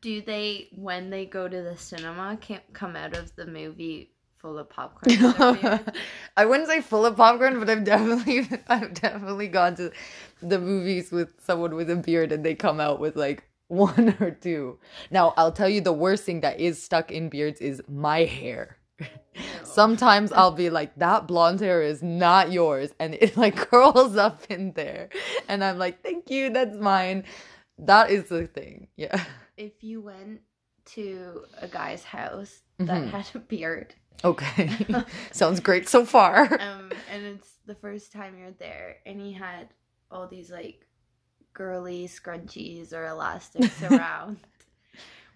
Do 0.01 0.21
they, 0.21 0.69
when 0.75 1.09
they 1.09 1.25
go 1.25 1.47
to 1.47 1.61
the 1.61 1.77
cinema, 1.77 2.37
can't 2.39 2.63
come 2.73 2.95
out 2.95 3.17
of 3.17 3.35
the 3.35 3.45
movie 3.45 4.11
full 4.37 4.57
of 4.57 4.69
popcorn? 4.69 5.17
I 6.37 6.45
wouldn't 6.45 6.69
say 6.69 6.81
full 6.81 7.05
of 7.05 7.17
popcorn, 7.17 7.59
but 7.59 7.69
I've 7.69 7.83
definitely, 7.83 8.47
I've 8.67 8.93
definitely 8.93 9.47
gone 9.49 9.75
to 9.75 9.91
the 10.41 10.59
movies 10.59 11.11
with 11.11 11.33
someone 11.43 11.75
with 11.75 11.89
a 11.89 11.97
beard, 11.97 12.31
and 12.31 12.45
they 12.45 12.55
come 12.55 12.79
out 12.79 12.99
with 12.99 13.17
like 13.17 13.43
one 13.69 14.15
or 14.19 14.31
two. 14.31 14.77
Now, 15.09 15.33
I'll 15.37 15.53
tell 15.53 15.69
you 15.69 15.79
the 15.81 15.93
worst 15.93 16.25
thing 16.25 16.41
that 16.41 16.59
is 16.59 16.81
stuck 16.83 17.11
in 17.11 17.29
beards 17.29 17.61
is 17.61 17.81
my 17.87 18.25
hair. 18.25 18.77
Sometimes 19.63 20.31
I'll 20.33 20.51
be 20.51 20.69
like, 20.69 20.93
that 20.97 21.25
blonde 21.27 21.61
hair 21.61 21.81
is 21.81 22.03
not 22.03 22.51
yours. 22.51 22.91
And 22.99 23.13
it 23.15 23.37
like 23.37 23.55
curls 23.55 24.17
up 24.17 24.43
in 24.49 24.73
there. 24.73 25.07
And 25.47 25.63
I'm 25.63 25.77
like, 25.77 26.03
thank 26.03 26.29
you, 26.29 26.49
that's 26.49 26.75
mine. 26.77 27.23
That 27.77 28.11
is 28.11 28.25
the 28.25 28.47
thing. 28.47 28.87
Yeah. 28.97 29.23
If 29.55 29.81
you 29.83 30.01
went 30.01 30.41
to 30.95 31.45
a 31.61 31.67
guy's 31.67 32.03
house 32.03 32.61
that 32.79 33.03
Mhm. 33.03 33.09
had 33.11 33.25
a 33.35 33.39
beard, 33.39 33.95
Okay. 34.25 34.69
Sounds 35.31 35.61
great 35.61 35.87
so 35.87 36.03
far. 36.03 36.41
um, 36.59 36.91
and 37.09 37.23
it's 37.25 37.53
the 37.65 37.75
first 37.75 38.11
time 38.11 38.37
you're 38.37 38.51
there, 38.51 38.97
and 39.05 39.21
he 39.21 39.31
had 39.31 39.69
all 40.11 40.27
these 40.27 40.49
like 40.51 40.85
girly 41.53 42.07
scrunchies 42.07 42.93
or 42.93 43.05
elastics 43.07 43.81
around, 43.91 44.37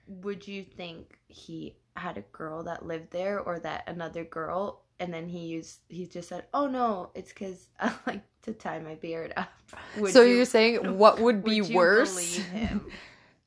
would 0.08 0.48
you 0.48 0.64
think 0.64 1.18
he 1.28 1.76
had 1.96 2.18
a 2.18 2.22
girl 2.32 2.64
that 2.64 2.86
lived 2.86 3.12
there 3.12 3.40
or 3.40 3.60
that 3.60 3.84
another 3.88 4.24
girl? 4.24 4.82
And 5.00 5.14
then 5.14 5.28
he 5.28 5.40
used 5.40 5.80
he 5.90 6.06
just 6.06 6.30
said, 6.30 6.46
"Oh 6.54 6.68
no, 6.68 7.10
it's 7.16 7.30
because 7.34 7.68
I 7.80 7.94
like 8.08 8.22
to 8.44 8.54
tie 8.54 8.80
my 8.80 8.96
beard 8.96 9.34
up." 9.36 9.50
Would 9.98 10.14
so 10.14 10.22
you- 10.22 10.42
are 10.42 10.46
saying 10.46 10.98
what 10.98 11.20
would 11.20 11.44
be 11.44 11.62
would 11.62 11.74
worse? 11.74 12.40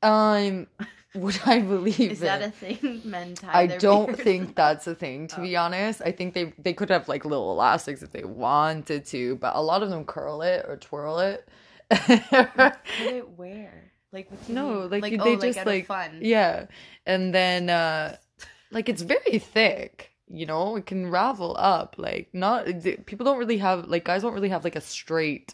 Um, 0.03 0.67
would 1.15 1.39
I 1.45 1.59
believe 1.61 2.11
Is 2.11 2.21
it? 2.21 2.25
that 2.25 2.41
a 2.43 2.51
thing? 2.51 3.01
Men 3.03 3.33
tie. 3.33 3.61
I 3.63 3.67
don't 3.67 4.07
beards? 4.07 4.21
think 4.21 4.55
that's 4.55 4.85
a 4.87 4.93
thing 4.93 5.27
to 5.29 5.39
Oh. 5.39 5.41
be 5.41 5.55
honest. 5.55 6.01
I 6.05 6.11
think 6.11 6.33
they 6.33 6.53
they 6.59 6.73
could 6.73 6.89
have 6.89 7.07
like 7.07 7.25
little 7.25 7.51
elastics 7.51 8.03
if 8.03 8.11
they 8.11 8.23
wanted 8.23 9.05
to, 9.07 9.37
but 9.37 9.55
a 9.55 9.61
lot 9.61 9.81
of 9.81 9.89
them 9.89 10.05
curl 10.05 10.41
it 10.41 10.65
or 10.67 10.77
twirl 10.77 11.19
it. 11.19 11.47
Put 12.05 12.81
it 12.99 13.29
where? 13.37 13.91
Like 14.11 14.49
no, 14.49 14.87
like, 14.89 15.01
like 15.01 15.11
they 15.11 15.35
oh, 15.35 15.35
just 15.35 15.57
like, 15.57 15.65
like, 15.65 15.85
fun. 15.85 16.19
yeah, 16.21 16.67
and 17.05 17.33
then 17.33 17.69
uh 17.69 18.15
like 18.71 18.89
it's 18.89 19.01
very 19.01 19.39
thick. 19.39 20.11
You 20.29 20.45
know, 20.45 20.75
it 20.75 20.85
can 20.85 21.09
ravel 21.09 21.55
up. 21.57 21.95
Like 21.97 22.29
not 22.33 22.67
people 23.05 23.25
don't 23.25 23.37
really 23.37 23.57
have 23.57 23.87
like 23.87 24.05
guys 24.05 24.21
don't 24.21 24.33
really 24.33 24.49
have 24.49 24.63
like 24.63 24.75
a 24.75 24.81
straight 24.81 25.53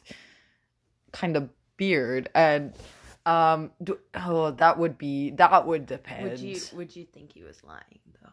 kind 1.11 1.35
of 1.35 1.49
beard 1.77 2.29
and 2.33 2.73
um 3.25 3.71
do, 3.83 3.97
oh 4.15 4.51
that 4.51 4.77
would 4.77 4.97
be 4.97 5.31
that 5.31 5.65
would 5.65 5.85
depend 5.85 6.29
Would 6.29 6.39
you 6.39 6.59
would 6.73 6.95
you 6.95 7.05
think 7.05 7.31
he 7.31 7.43
was 7.43 7.63
lying 7.63 7.99
though? 8.21 8.29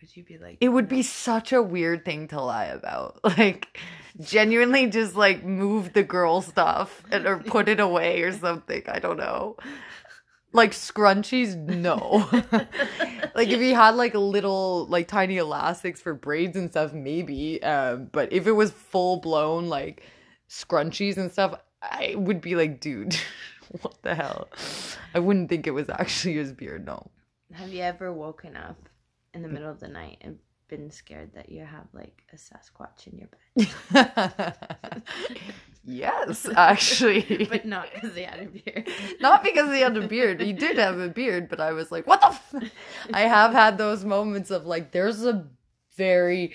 Would 0.00 0.16
you 0.16 0.24
be 0.24 0.38
like 0.38 0.56
it 0.60 0.70
would 0.70 0.88
be 0.88 1.02
such 1.02 1.52
a 1.52 1.62
weird 1.62 2.06
thing 2.06 2.28
to 2.28 2.40
lie 2.40 2.66
about. 2.66 3.20
Like 3.38 3.78
genuinely 4.18 4.86
just 4.88 5.14
like 5.14 5.44
move 5.44 5.92
the 5.92 6.02
girl 6.02 6.42
stuff 6.42 7.02
and, 7.10 7.26
or 7.26 7.38
put 7.38 7.68
it 7.68 7.80
away 7.80 8.22
or 8.22 8.32
something. 8.32 8.82
I 8.88 8.98
don't 8.98 9.18
know. 9.18 9.56
Like 10.52 10.72
scrunchies 10.72 11.54
no. 11.56 12.28
Like 13.34 13.48
if 13.48 13.60
you 13.60 13.74
had 13.74 13.94
like 13.94 14.14
a 14.14 14.18
little 14.18 14.86
like 14.86 15.06
tiny 15.06 15.36
elastics 15.36 16.00
for 16.00 16.14
braids 16.14 16.56
and 16.56 16.70
stuff 16.70 16.92
maybe. 16.92 17.62
Um 17.62 18.08
but 18.10 18.32
if 18.32 18.46
it 18.46 18.52
was 18.52 18.70
full 18.70 19.18
blown 19.18 19.68
like 19.68 20.02
scrunchies 20.48 21.16
and 21.16 21.30
stuff 21.30 21.54
i 21.80 22.12
would 22.16 22.40
be 22.40 22.56
like 22.56 22.80
dude 22.80 23.16
what 23.82 24.02
the 24.02 24.14
hell? 24.14 24.48
I 25.14 25.20
wouldn't 25.20 25.48
think 25.48 25.66
it 25.66 25.70
was 25.70 25.88
actually 25.88 26.34
his 26.34 26.52
beard 26.52 26.84
no. 26.86 27.10
Have 27.52 27.68
you 27.70 27.82
ever 27.82 28.12
woken 28.12 28.56
up 28.56 28.89
in 29.34 29.42
the 29.42 29.48
middle 29.48 29.70
of 29.70 29.80
the 29.80 29.88
night 29.88 30.18
and 30.20 30.38
been 30.68 30.90
scared 30.90 31.34
that 31.34 31.50
you 31.50 31.64
have 31.64 31.86
like 31.92 32.22
a 32.32 32.36
Sasquatch 32.36 33.06
in 33.06 33.18
your 33.18 33.28
bed? 33.28 35.02
yes, 35.84 36.48
actually. 36.56 37.46
but 37.50 37.64
not 37.66 37.88
because 37.92 38.14
he 38.14 38.22
had 38.22 38.40
a 38.40 38.46
beard. 38.46 38.88
Not 39.20 39.42
because 39.42 39.74
he 39.74 39.80
had 39.80 39.96
a 39.96 40.06
beard. 40.06 40.40
He 40.40 40.52
did 40.52 40.78
have 40.78 40.98
a 40.98 41.08
beard, 41.08 41.48
but 41.48 41.60
I 41.60 41.72
was 41.72 41.90
like, 41.90 42.06
what 42.06 42.20
the 42.20 42.28
f-? 42.28 42.72
I 43.12 43.22
have 43.22 43.52
had 43.52 43.78
those 43.78 44.04
moments 44.04 44.50
of 44.50 44.64
like, 44.64 44.92
there's 44.92 45.24
a 45.24 45.46
very 45.96 46.54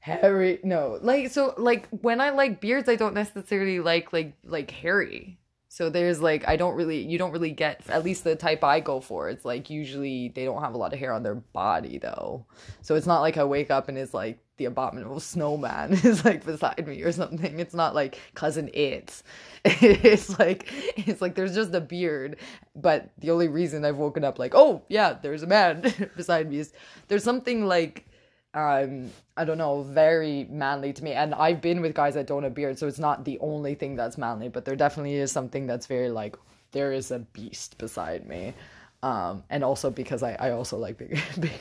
hairy, 0.00 0.60
no, 0.62 0.98
like, 1.02 1.30
so, 1.30 1.54
like, 1.56 1.88
when 1.88 2.20
I 2.20 2.30
like 2.30 2.60
beards, 2.60 2.88
I 2.88 2.96
don't 2.96 3.14
necessarily 3.14 3.80
like, 3.80 4.12
like, 4.12 4.34
like 4.44 4.70
hairy. 4.70 5.38
So 5.68 5.90
there's 5.90 6.20
like, 6.20 6.48
I 6.48 6.56
don't 6.56 6.74
really, 6.74 7.02
you 7.02 7.18
don't 7.18 7.30
really 7.30 7.50
get, 7.50 7.82
at 7.90 8.02
least 8.02 8.24
the 8.24 8.34
type 8.36 8.64
I 8.64 8.80
go 8.80 9.00
for, 9.00 9.28
it's 9.28 9.44
like 9.44 9.68
usually 9.68 10.28
they 10.28 10.44
don't 10.44 10.62
have 10.62 10.74
a 10.74 10.78
lot 10.78 10.92
of 10.94 10.98
hair 10.98 11.12
on 11.12 11.22
their 11.22 11.34
body 11.34 11.98
though. 11.98 12.46
So 12.80 12.94
it's 12.94 13.06
not 13.06 13.20
like 13.20 13.36
I 13.36 13.44
wake 13.44 13.70
up 13.70 13.88
and 13.88 13.98
it's 13.98 14.14
like 14.14 14.38
the 14.56 14.64
abominable 14.64 15.20
snowman 15.20 15.92
is 15.92 16.24
like 16.24 16.44
beside 16.44 16.86
me 16.86 17.02
or 17.02 17.12
something. 17.12 17.60
It's 17.60 17.74
not 17.74 17.94
like 17.94 18.18
Cousin 18.34 18.70
Itt's. 18.74 19.22
It's 19.64 20.38
like 20.38 20.68
it's 20.96 21.20
like 21.20 21.34
there's 21.34 21.54
just 21.54 21.74
a 21.74 21.80
beard, 21.80 22.36
but 22.74 23.10
the 23.18 23.30
only 23.30 23.48
reason 23.48 23.84
I've 23.84 23.98
woken 23.98 24.24
up 24.24 24.38
like, 24.38 24.54
oh 24.54 24.82
yeah, 24.88 25.18
there's 25.20 25.42
a 25.42 25.46
man 25.46 25.92
beside 26.16 26.48
me 26.48 26.58
is 26.58 26.72
there's 27.08 27.24
something 27.24 27.66
like 27.66 28.07
um 28.54 29.10
I 29.36 29.44
don't 29.44 29.58
know, 29.58 29.82
very 29.82 30.44
manly 30.50 30.92
to 30.92 31.04
me. 31.04 31.12
And 31.12 31.34
I've 31.34 31.60
been 31.60 31.80
with 31.80 31.94
guys 31.94 32.14
that 32.14 32.26
don't 32.26 32.42
have 32.44 32.54
beard, 32.54 32.78
so 32.78 32.86
it's 32.86 32.98
not 32.98 33.24
the 33.24 33.38
only 33.40 33.74
thing 33.74 33.96
that's 33.96 34.18
manly, 34.18 34.48
but 34.48 34.64
there 34.64 34.76
definitely 34.76 35.14
is 35.16 35.30
something 35.32 35.66
that's 35.66 35.86
very 35.86 36.08
like 36.10 36.36
there 36.72 36.92
is 36.92 37.10
a 37.10 37.18
beast 37.20 37.78
beside 37.78 38.26
me. 38.26 38.54
Um 39.02 39.44
and 39.50 39.62
also 39.64 39.90
because 39.90 40.22
I 40.22 40.32
I 40.34 40.50
also 40.52 40.78
like 40.78 40.96
bigger 40.98 41.20
bigger 41.40 41.54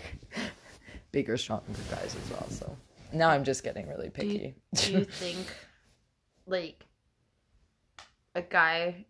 bigger 1.11 1.37
stronger 1.37 1.65
guys 1.91 2.15
as 2.15 2.31
well. 2.31 2.49
So 2.49 2.77
now 3.13 3.29
I'm 3.29 3.43
just 3.43 3.63
getting 3.63 3.87
really 3.87 4.09
Do 4.17 4.25
you, 4.25 4.39
picky. 4.39 4.55
do 4.75 4.93
you 4.93 5.03
think 5.23 5.47
like 6.45 6.85
a 8.35 8.41
guy 8.41 9.05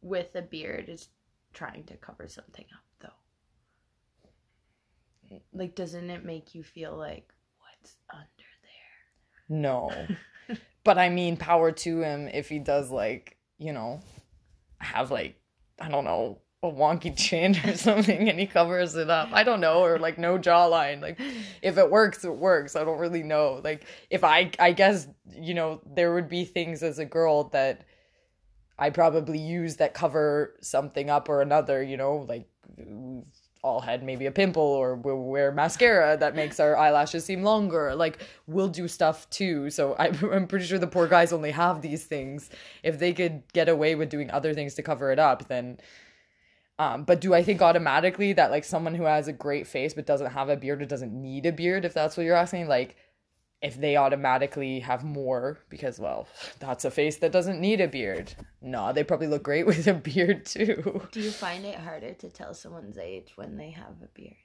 with 0.00 0.34
a 0.34 0.42
beard 0.42 0.88
is 0.88 1.08
trying 1.52 1.84
to 1.84 1.96
cover 1.96 2.26
something 2.28 2.64
up 2.74 2.84
though? 3.00 3.21
Like 5.52 5.74
doesn't 5.74 6.10
it 6.10 6.24
make 6.24 6.54
you 6.54 6.62
feel 6.62 6.96
like 6.96 7.32
what's 7.58 7.96
under 8.12 8.26
there? 8.62 9.58
No. 9.58 9.90
but 10.84 10.98
I 10.98 11.08
mean, 11.08 11.36
power 11.36 11.72
to 11.72 12.02
him 12.02 12.28
if 12.28 12.48
he 12.48 12.58
does, 12.58 12.90
like, 12.90 13.36
you 13.58 13.72
know, 13.72 14.00
have, 14.78 15.10
like, 15.10 15.36
I 15.80 15.88
don't 15.88 16.04
know, 16.04 16.38
a 16.62 16.70
wonky 16.70 17.16
chin 17.16 17.56
or 17.64 17.74
something 17.76 18.28
and 18.28 18.38
he 18.38 18.46
covers 18.46 18.94
it 18.94 19.10
up. 19.10 19.30
I 19.32 19.42
don't 19.42 19.60
know, 19.60 19.84
or 19.84 19.98
like 19.98 20.18
no 20.18 20.38
jawline. 20.38 21.00
Like, 21.00 21.20
if 21.60 21.76
it 21.78 21.90
works, 21.90 22.24
it 22.24 22.36
works. 22.36 22.76
I 22.76 22.84
don't 22.84 22.98
really 22.98 23.22
know. 23.22 23.60
Like, 23.62 23.86
if 24.10 24.24
I, 24.24 24.50
I 24.58 24.72
guess, 24.72 25.08
you 25.30 25.54
know, 25.54 25.80
there 25.94 26.14
would 26.14 26.28
be 26.28 26.44
things 26.44 26.82
as 26.82 26.98
a 26.98 27.04
girl 27.04 27.44
that 27.50 27.84
I 28.78 28.90
probably 28.90 29.38
use 29.38 29.76
that 29.76 29.94
cover 29.94 30.54
something 30.60 31.10
up 31.10 31.28
or 31.28 31.42
another, 31.42 31.82
you 31.82 31.96
know, 31.96 32.26
like, 32.28 32.48
all 33.62 33.80
had 33.80 34.02
maybe 34.02 34.26
a 34.26 34.32
pimple 34.32 34.62
or 34.62 34.96
we'll 34.96 35.16
wear 35.16 35.52
mascara 35.52 36.16
that 36.16 36.34
makes 36.34 36.58
our 36.58 36.76
eyelashes 36.76 37.24
seem 37.24 37.44
longer. 37.44 37.94
Like 37.94 38.18
we'll 38.48 38.68
do 38.68 38.88
stuff 38.88 39.30
too. 39.30 39.70
So 39.70 39.94
I'm 39.98 40.46
pretty 40.48 40.66
sure 40.66 40.78
the 40.78 40.86
poor 40.86 41.06
guys 41.06 41.32
only 41.32 41.52
have 41.52 41.80
these 41.80 42.04
things. 42.04 42.50
If 42.82 42.98
they 42.98 43.12
could 43.12 43.44
get 43.52 43.68
away 43.68 43.94
with 43.94 44.10
doing 44.10 44.30
other 44.30 44.52
things 44.52 44.74
to 44.74 44.82
cover 44.82 45.12
it 45.12 45.18
up, 45.18 45.48
then. 45.48 45.78
Um, 46.78 47.04
but 47.04 47.20
do 47.20 47.32
I 47.34 47.44
think 47.44 47.62
automatically 47.62 48.32
that 48.32 48.50
like 48.50 48.64
someone 48.64 48.94
who 48.96 49.04
has 49.04 49.28
a 49.28 49.32
great 49.32 49.68
face 49.68 49.94
but 49.94 50.06
doesn't 50.06 50.32
have 50.32 50.48
a 50.48 50.56
beard 50.56 50.82
or 50.82 50.86
doesn't 50.86 51.12
need 51.12 51.46
a 51.46 51.52
beard, 51.52 51.84
if 51.84 51.94
that's 51.94 52.16
what 52.16 52.26
you're 52.26 52.34
asking, 52.34 52.66
like 52.66 52.96
if 53.62 53.80
they 53.80 53.96
automatically 53.96 54.80
have 54.80 55.04
more 55.04 55.58
because 55.68 55.98
well 56.00 56.26
that's 56.58 56.84
a 56.84 56.90
face 56.90 57.16
that 57.18 57.32
doesn't 57.32 57.60
need 57.60 57.80
a 57.80 57.88
beard. 57.88 58.34
No 58.60 58.92
they 58.92 59.04
probably 59.04 59.28
look 59.28 59.42
great 59.42 59.66
with 59.70 59.86
a 59.86 59.94
beard 59.94 60.44
too. 60.46 61.06
Do 61.12 61.20
you 61.20 61.30
find 61.30 61.64
it 61.64 61.76
harder 61.76 62.14
to 62.14 62.30
tell 62.30 62.54
someone's 62.54 62.98
age 62.98 63.32
when 63.36 63.56
they 63.56 63.70
have 63.70 63.94
a 64.02 64.08
beard? 64.14 64.36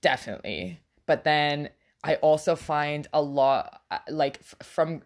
definitely. 0.00 0.80
But 1.06 1.24
then 1.24 1.70
i 2.04 2.14
also 2.16 2.54
find 2.54 3.08
a 3.12 3.20
lot 3.20 3.82
like 4.08 4.38
f- 4.40 4.54
from 4.62 5.02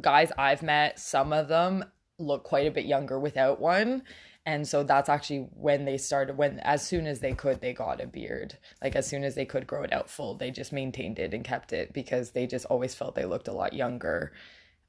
guys 0.00 0.30
i've 0.36 0.62
met 0.62 0.98
some 0.98 1.32
of 1.32 1.48
them 1.48 1.82
look 2.18 2.42
quite 2.44 2.66
a 2.66 2.70
bit 2.70 2.84
younger 2.84 3.18
without 3.18 3.60
one 3.60 4.02
and 4.46 4.68
so 4.68 4.82
that's 4.82 5.08
actually 5.08 5.48
when 5.54 5.84
they 5.86 5.96
started 5.96 6.36
when 6.36 6.58
as 6.60 6.86
soon 6.86 7.06
as 7.06 7.20
they 7.20 7.32
could 7.32 7.60
they 7.60 7.72
got 7.72 8.00
a 8.00 8.06
beard. 8.06 8.58
Like 8.82 8.94
as 8.94 9.06
soon 9.06 9.24
as 9.24 9.34
they 9.34 9.46
could 9.46 9.66
grow 9.66 9.82
it 9.82 9.92
out 9.92 10.10
full 10.10 10.34
they 10.34 10.50
just 10.50 10.72
maintained 10.72 11.18
it 11.18 11.32
and 11.32 11.44
kept 11.44 11.72
it 11.72 11.92
because 11.92 12.32
they 12.32 12.46
just 12.46 12.66
always 12.66 12.94
felt 12.94 13.14
they 13.14 13.24
looked 13.24 13.48
a 13.48 13.52
lot 13.52 13.72
younger 13.72 14.32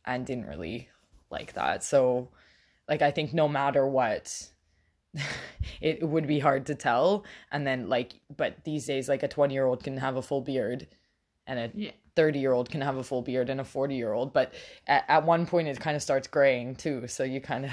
and 0.06 0.26
didn't 0.26 0.48
really 0.48 0.90
like 1.32 1.54
that. 1.54 1.84
So 1.84 2.30
like 2.88 3.02
i 3.02 3.10
think 3.12 3.34
no 3.34 3.48
matter 3.48 3.88
what 3.88 4.50
it 5.82 6.08
would 6.08 6.28
be 6.28 6.40
hard 6.40 6.66
to 6.66 6.76
tell. 6.76 7.24
And 7.52 7.66
then 7.66 7.88
like 7.90 8.14
but 8.36 8.64
these 8.66 8.86
days 8.86 9.08
like 9.08 9.24
a 9.24 9.28
20 9.28 9.54
year 9.54 9.66
old 9.66 9.84
can 9.84 9.98
have 9.98 10.18
a 10.18 10.22
full 10.22 10.42
beard 10.42 10.88
and 11.48 11.60
a 11.60 11.72
Yeah. 11.74 11.92
30 12.16 12.40
year 12.40 12.52
old 12.54 12.70
can 12.70 12.82
have 12.82 12.98
a 12.98 13.04
full 13.04 13.22
beard 13.22 13.50
and 13.50 13.62
a 13.62 13.64
40 13.64 13.96
year 13.96 14.14
old 14.14 14.34
but 14.34 14.54
at, 14.88 15.06
at 15.08 15.26
one 15.26 15.46
point 15.46 15.68
it 15.68 15.80
kind 15.80 15.96
of 15.96 16.04
starts 16.04 16.28
graying 16.28 16.76
too. 16.76 17.08
So 17.08 17.24
you 17.24 17.40
kind 17.40 17.66
of 17.66 17.72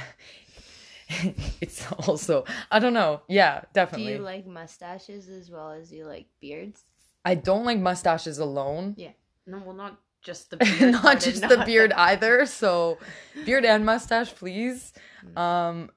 it's 1.60 1.86
also 2.08 2.44
i 2.70 2.78
don't 2.78 2.92
know 2.94 3.20
yeah 3.28 3.62
definitely. 3.72 4.06
Do 4.06 4.12
you 4.12 4.18
like 4.18 4.46
mustaches 4.46 5.28
as 5.28 5.50
well 5.50 5.70
as 5.72 5.92
you 5.92 6.04
like 6.06 6.26
beards? 6.40 6.84
i 7.24 7.34
don't 7.34 7.64
like 7.64 7.78
mustaches 7.78 8.38
alone 8.38 8.94
Yeah. 8.96 9.10
No, 9.46 9.58
well, 9.58 9.74
not 9.74 9.98
just 10.22 10.50
the 10.50 10.56
beard. 10.58 10.92
not 10.92 11.02
part 11.02 11.14
and 11.14 11.22
just 11.34 11.48
the 11.48 11.56
not 11.56 11.66
beard 11.66 11.92
either 11.94 12.46
so 12.46 12.98
beard 13.44 13.64
and 13.64 13.84
mustache 13.84 14.32
please 14.34 14.92
um 15.36 15.90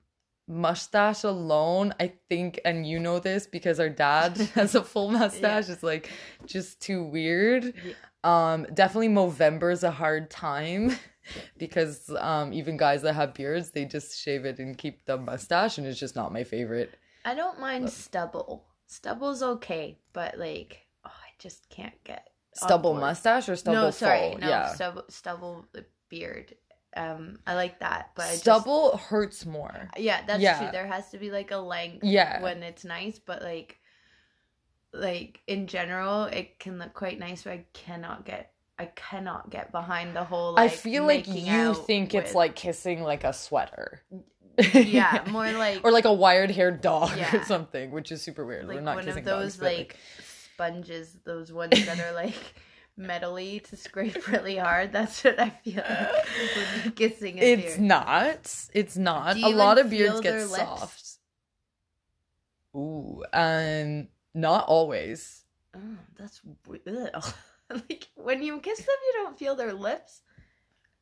mustache 0.47 1.23
alone 1.23 1.93
i 1.99 2.11
think 2.29 2.59
and 2.65 2.85
you 2.87 2.99
know 2.99 3.19
this 3.19 3.47
because 3.47 3.79
our 3.79 3.89
dad 3.89 4.37
has 4.55 4.75
a 4.75 4.83
full 4.83 5.09
mustache 5.11 5.69
it's 5.69 5.81
like 5.83 6.09
just 6.45 6.79
too 6.81 7.03
weird 7.03 7.73
um 8.23 8.65
definitely 8.73 9.09
Movember's 9.09 9.83
a 9.83 9.91
hard 9.91 10.29
time 10.29 10.95
because 11.57 12.09
um 12.19 12.53
even 12.53 12.77
guys 12.77 13.01
that 13.01 13.13
have 13.13 13.33
beards 13.33 13.71
they 13.71 13.85
just 13.85 14.19
shave 14.19 14.45
it 14.45 14.59
and 14.59 14.77
keep 14.77 15.05
the 15.05 15.17
mustache 15.17 15.77
and 15.77 15.87
it's 15.87 15.99
just 15.99 16.15
not 16.15 16.31
my 16.33 16.43
favorite 16.43 16.93
I 17.25 17.33
don't 17.33 17.59
mind 17.59 17.89
stubble. 17.89 18.65
Stubble's 18.85 19.41
okay, 19.41 19.97
but 20.13 20.37
like, 20.37 20.85
oh, 21.03 21.09
I 21.09 21.29
just 21.39 21.67
can't 21.69 22.01
get 22.03 22.29
stubble 22.53 22.93
mustache 22.93 23.49
or 23.49 23.55
stubble 23.55 23.81
no, 23.81 23.91
sorry, 23.91 24.19
full? 24.29 24.39
no, 24.39 24.47
yeah 24.47 24.73
stubble, 24.73 25.05
stubble 25.09 25.65
beard. 26.09 26.53
Um, 26.95 27.39
I 27.45 27.55
like 27.55 27.79
that, 27.79 28.11
but 28.15 28.23
I 28.23 28.27
just, 28.33 28.41
stubble 28.43 28.95
hurts 28.97 29.45
more 29.45 29.89
yeah, 29.97 30.21
that's 30.25 30.41
Yeah. 30.41 30.59
true. 30.59 30.69
There 30.71 30.87
has 30.87 31.09
to 31.09 31.17
be 31.17 31.31
like 31.31 31.51
a 31.51 31.57
length 31.57 32.03
yeah 32.05 32.41
when 32.41 32.63
it's 32.63 32.85
nice, 32.85 33.19
but 33.19 33.41
like, 33.41 33.79
like 34.93 35.41
in 35.47 35.67
general, 35.67 36.23
it 36.25 36.59
can 36.59 36.77
look 36.79 36.93
quite 36.93 37.19
nice. 37.19 37.43
But 37.43 37.53
I 37.53 37.65
cannot 37.73 38.25
get, 38.25 38.51
I 38.77 38.85
cannot 38.87 39.49
get 39.49 39.71
behind 39.71 40.15
the 40.15 40.23
whole. 40.23 40.53
Like, 40.53 40.71
I 40.71 40.75
feel 40.75 41.05
like 41.05 41.27
you 41.27 41.73
think 41.73 42.13
it's 42.13 42.33
like 42.35 42.55
kissing 42.55 43.01
like 43.03 43.23
a 43.23 43.31
sweater. 43.33 44.01
yeah, 44.73 45.23
more 45.29 45.51
like 45.51 45.81
or 45.83 45.91
like 45.91 46.05
a 46.05 46.13
wired 46.13 46.51
haired 46.51 46.81
dog 46.81 47.11
Yeah. 47.17 47.35
or 47.37 47.43
something, 47.45 47.91
which 47.91 48.11
is 48.11 48.21
super 48.21 48.45
weird. 48.45 48.67
like 48.67 48.75
We're 48.75 48.81
not 48.81 48.95
one 48.95 49.05
kissing 49.05 49.19
of 49.19 49.25
those 49.25 49.53
dogs, 49.53 49.57
but, 49.57 49.77
like 49.77 49.95
sponges, 50.53 51.17
those 51.25 51.51
ones 51.51 51.85
that 51.85 51.99
are 51.99 52.13
like 52.13 52.33
metally 52.99 53.61
to 53.69 53.75
scrape 53.77 54.27
really 54.29 54.55
hard. 54.57 54.91
That's 54.93 55.23
what 55.23 55.39
I 55.39 55.49
feel 55.49 55.83
like 56.85 56.95
kissing 56.95 57.37
it's 57.37 57.75
beard. 57.75 57.81
not. 57.81 58.55
It's 58.73 58.97
not. 58.97 59.37
A 59.37 59.49
lot 59.49 59.77
of 59.77 59.89
beards 59.89 60.19
get 60.21 60.35
lips? 60.35 60.55
soft. 60.55 61.01
Ooh, 62.75 63.23
um, 63.31 64.07
not 64.33 64.65
always. 64.67 65.43
Oh, 65.75 65.79
that's 66.17 66.41
w- 66.65 66.81
ugh. 67.13 67.33
like 67.73 68.09
when 68.15 68.41
you 68.41 68.59
kiss 68.59 68.79
them, 68.79 68.95
you 69.07 69.23
don't 69.23 69.37
feel 69.37 69.55
their 69.55 69.73
lips. 69.73 70.21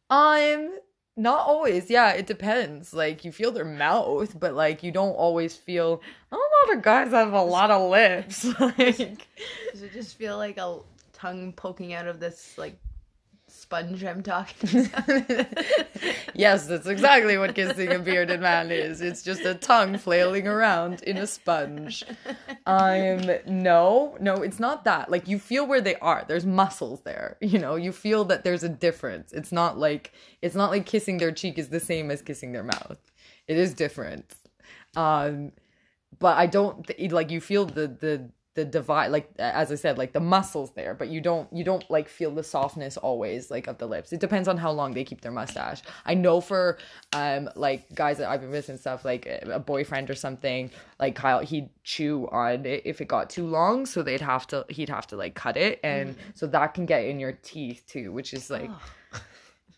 Um, 0.10 0.78
not 1.16 1.48
always. 1.48 1.90
Yeah, 1.90 2.12
it 2.12 2.28
depends. 2.28 2.94
Like 2.94 3.24
you 3.26 3.32
feel 3.32 3.52
their 3.52 3.66
mouth, 3.66 4.38
but 4.40 4.54
like 4.54 4.84
you 4.84 4.92
don't 4.92 5.14
always 5.14 5.56
feel. 5.56 6.02
A 6.32 6.36
lot 6.36 6.78
of 6.78 6.84
guys 6.84 7.12
have 7.12 7.34
a 7.34 7.42
lot 7.42 7.72
of 7.72 7.90
lips. 7.90 8.46
like, 8.60 9.28
Does 9.72 9.82
it 9.82 9.94
just 9.94 10.18
feel 10.18 10.38
like 10.38 10.58
a 10.58 10.80
tongue 11.12 11.54
poking 11.54 11.94
out 11.94 12.08
of 12.08 12.20
this 12.20 12.58
like 12.58 12.78
sponge 13.54 14.04
I'm 14.04 14.24
talking 14.24 14.86
about? 14.86 15.08
yes, 16.34 16.68
that's 16.68 16.88
exactly 16.88 17.38
what 17.38 17.56
kissing 17.56 17.92
a 17.92 18.00
bearded 18.00 18.42
man 18.42 18.72
is. 18.72 19.02
It's 19.02 19.22
just 19.22 19.42
a 19.42 19.54
tongue 19.54 19.98
flailing 19.98 20.48
around 20.48 21.04
in 21.04 21.18
a 21.18 21.28
sponge. 21.28 22.04
Um, 22.66 23.30
no, 23.46 24.18
no, 24.20 24.36
it's 24.36 24.60
not 24.60 24.84
that. 24.86 25.12
Like 25.12 25.28
you 25.28 25.40
feel 25.40 25.68
where 25.68 25.82
they 25.82 25.96
are. 25.98 26.26
There's 26.28 26.46
muscles 26.46 27.02
there. 27.02 27.38
You 27.42 27.60
know, 27.60 27.76
you 27.76 27.92
feel 27.92 28.26
that 28.26 28.44
there's 28.44 28.64
a 28.64 28.70
difference. 28.70 29.32
It's 29.32 29.52
not 29.52 29.78
like 29.78 30.14
it's 30.42 30.56
not 30.56 30.72
like 30.72 30.86
kissing 30.86 31.18
their 31.18 31.32
cheek 31.32 31.60
is 31.60 31.70
the 31.70 31.80
same 31.80 32.10
as 32.10 32.22
kissing 32.22 32.52
their 32.52 32.64
mouth. 32.64 32.98
It 33.48 33.58
is 33.58 33.74
different. 33.74 34.34
Um, 34.96 35.52
but 36.20 36.38
I 36.38 36.48
don't 36.48 36.88
th- 36.88 37.12
like 37.12 37.32
you 37.32 37.42
feel 37.42 37.66
the 37.66 37.88
the 37.88 38.30
the 38.56 38.64
divide 38.64 39.08
like 39.08 39.30
as 39.40 39.72
I 39.72 39.76
said 39.76 39.98
like 39.98 40.14
the 40.14 40.20
muscles 40.20 40.72
there, 40.74 40.94
but 40.94 41.10
you 41.10 41.22
don't 41.22 41.52
you 41.52 41.64
don't 41.64 41.90
like 41.90 42.08
feel 42.08 42.32
the 42.32 42.44
softness 42.44 42.98
always 42.98 43.50
like 43.50 43.68
of 43.68 43.78
the 43.78 43.88
lips. 43.88 44.14
It 44.14 44.20
depends 44.20 44.48
on 44.48 44.58
how 44.58 44.72
long 44.72 44.94
they 44.94 45.04
keep 45.04 45.22
their 45.22 45.32
mustache. 45.32 45.82
I 46.06 46.14
know 46.14 46.40
for 46.40 46.78
um 47.14 47.50
like 47.56 47.94
guys 47.96 48.20
that 48.20 48.30
I've 48.30 48.42
been 48.42 48.52
with 48.52 48.70
and 48.70 48.80
stuff 48.80 49.04
like 49.04 49.26
a 49.26 49.60
boyfriend 49.60 50.10
or 50.10 50.16
something 50.16 50.70
like 51.00 51.16
Kyle 51.16 51.40
he'd 51.40 51.70
chew 51.84 52.28
on 52.32 52.66
it 52.66 52.84
if 52.86 53.02
it 53.02 53.08
got 53.08 53.30
too 53.30 53.48
long, 53.48 53.86
so 53.86 54.04
they'd 54.04 54.22
have 54.22 54.46
to 54.48 54.66
he'd 54.70 54.90
have 54.90 55.08
to 55.08 55.18
like 55.18 55.34
cut 55.34 55.58
it, 55.58 55.80
and 55.84 56.16
so 56.36 56.46
that 56.48 56.74
can 56.74 56.86
get 56.86 57.06
in 57.06 57.20
your 57.20 57.34
teeth 57.44 57.84
too, 57.88 58.12
which 58.12 58.34
is 58.34 58.50
like. 58.50 58.70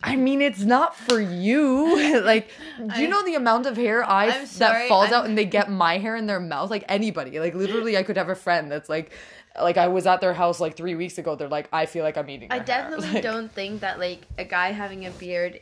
I 0.03 0.15
mean, 0.15 0.41
it's 0.41 0.61
not 0.61 0.95
for 0.95 1.19
you. 1.19 2.21
like, 2.23 2.49
do 2.77 3.01
you 3.01 3.07
I- 3.07 3.09
know 3.09 3.23
the 3.23 3.35
amount 3.35 3.65
of 3.65 3.75
hair 3.77 4.03
I 4.03 4.25
I'm 4.25 4.31
that 4.41 4.47
sorry, 4.47 4.87
falls 4.87 5.05
I'm- 5.11 5.13
out 5.15 5.25
and 5.25 5.37
they 5.37 5.45
get 5.45 5.69
my 5.71 5.97
hair 5.97 6.15
in 6.15 6.25
their 6.27 6.39
mouth? 6.39 6.69
Like 6.69 6.83
anybody. 6.87 7.39
Like 7.39 7.55
literally, 7.55 7.97
I 7.97 8.03
could 8.03 8.17
have 8.17 8.29
a 8.29 8.35
friend 8.35 8.71
that's 8.71 8.89
like, 8.89 9.11
like 9.59 9.77
I 9.77 9.87
was 9.87 10.05
at 10.05 10.21
their 10.21 10.33
house 10.33 10.59
like 10.59 10.75
three 10.75 10.95
weeks 10.95 11.17
ago. 11.17 11.35
They're 11.35 11.47
like, 11.47 11.69
I 11.73 11.85
feel 11.85 12.03
like 12.03 12.17
I'm 12.17 12.29
eating. 12.29 12.51
I 12.51 12.59
their 12.59 12.65
hair." 12.75 12.83
definitely 12.91 13.13
Like, 13.13 13.23
don't 13.23 13.51
think 13.51 13.81
that 13.81 13.99
like 13.99 14.21
a 14.37 14.43
guy 14.45 14.71
having 14.71 15.05
a 15.05 15.11
beard 15.11 15.61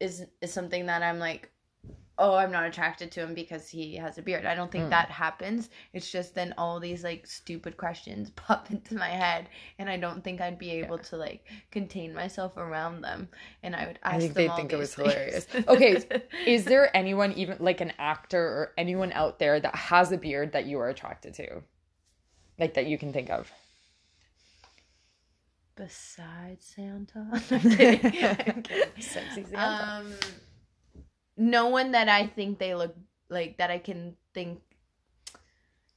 is 0.00 0.24
is 0.40 0.52
something 0.52 0.86
that 0.86 1.02
I'm 1.02 1.18
like, 1.18 1.50
oh, 2.18 2.34
I'm 2.34 2.52
not 2.52 2.64
attracted 2.64 3.10
to 3.12 3.20
him 3.20 3.34
because 3.34 3.68
he 3.68 3.96
has 3.96 4.18
a 4.18 4.22
beard. 4.22 4.46
I 4.46 4.54
don't 4.54 4.70
think 4.70 4.90
that 4.90 5.10
happens. 5.10 5.70
It's 5.92 6.10
just 6.10 6.34
then 6.34 6.54
all 6.56 6.78
these 6.78 7.02
like 7.02 7.26
stupid 7.26 7.76
questions 7.76 8.30
pop 8.36 8.70
into 8.70 8.94
my 8.94 9.08
head, 9.08 9.48
and 9.78 9.88
I 9.88 9.96
don't 9.96 10.22
think 10.22 10.40
I'd 10.40 10.58
be 10.58 10.70
able 10.70 10.98
to 10.98 11.16
like 11.16 11.44
contain 11.70 12.14
myself 12.14 12.56
around 12.56 13.00
them, 13.00 13.28
and 13.62 13.74
I 13.74 13.86
would 13.86 13.98
ask 14.02 14.16
I 14.16 14.18
think 14.20 14.34
they 14.34 14.48
think 14.48 14.72
it 14.72 14.76
was 14.76 14.94
these 14.94 15.06
hilarious. 15.06 15.44
things. 15.44 15.66
Okay, 15.68 16.22
is 16.46 16.64
there 16.64 16.94
anyone, 16.96 17.32
even 17.32 17.56
like 17.60 17.80
an 17.80 17.92
actor 17.98 18.42
or 18.42 18.72
anyone 18.78 19.12
out 19.12 19.38
there 19.38 19.58
that 19.58 19.74
has 19.74 20.12
a 20.12 20.16
beard 20.16 20.52
that 20.52 20.66
you 20.66 20.78
are 20.78 20.88
attracted 20.88 21.34
to, 21.34 21.62
like 22.58 22.74
that 22.74 22.86
you 22.86 22.98
can 22.98 23.12
think 23.12 23.30
of? 23.30 23.50
besides 25.76 26.72
Santa? 26.76 27.26
I'm 27.50 27.60
kidding. 27.60 28.24
I'm 28.46 28.62
kidding. 28.62 29.00
Sexy 29.00 29.44
Santa. 29.44 30.02
Um, 30.04 30.12
no 31.36 31.68
one 31.68 31.92
that 31.92 32.08
I 32.08 32.26
think 32.26 32.58
they 32.58 32.74
look 32.74 32.94
like 33.28 33.58
that 33.58 33.70
I 33.70 33.78
can 33.78 34.16
think. 34.34 34.60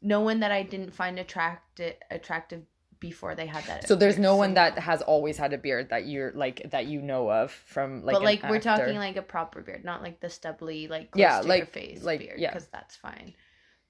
No 0.02 0.22
one 0.22 0.42
that 0.42 0.52
I 0.52 0.64
didn't 0.64 0.94
find 0.94 1.18
attractive 1.20 1.96
attractive 2.12 2.64
before 3.00 3.36
they 3.36 3.46
had 3.46 3.64
that. 3.66 3.88
so 3.88 3.96
there's 3.96 4.18
no 4.18 4.32
beard. 4.32 4.38
one 4.40 4.54
that 4.56 4.80
has 4.80 5.04
always 5.04 5.38
had 5.38 5.54
a 5.54 5.58
beard 5.58 5.90
that 5.92 6.08
you're 6.08 6.32
like 6.34 6.68
that 6.72 6.88
you 6.88 7.00
know 7.02 7.30
of 7.32 7.52
from 7.52 8.04
like. 8.04 8.14
but 8.16 8.24
like 8.24 8.42
we're 8.44 8.56
actor. 8.56 8.78
talking 8.78 8.96
like 8.98 9.18
a 9.18 9.22
proper 9.22 9.62
beard, 9.62 9.86
not 9.86 10.02
like 10.02 10.20
the 10.20 10.30
stubbly 10.30 10.88
like 10.88 11.12
close 11.12 11.22
Yeah, 11.22 11.42
to 11.42 11.48
like- 11.48 11.58
your 11.60 11.68
face 11.68 12.04
like, 12.04 12.20
beard, 12.22 12.40
yeah. 12.40 12.52
because 12.52 12.68
that's 12.68 12.96
fine. 12.96 13.34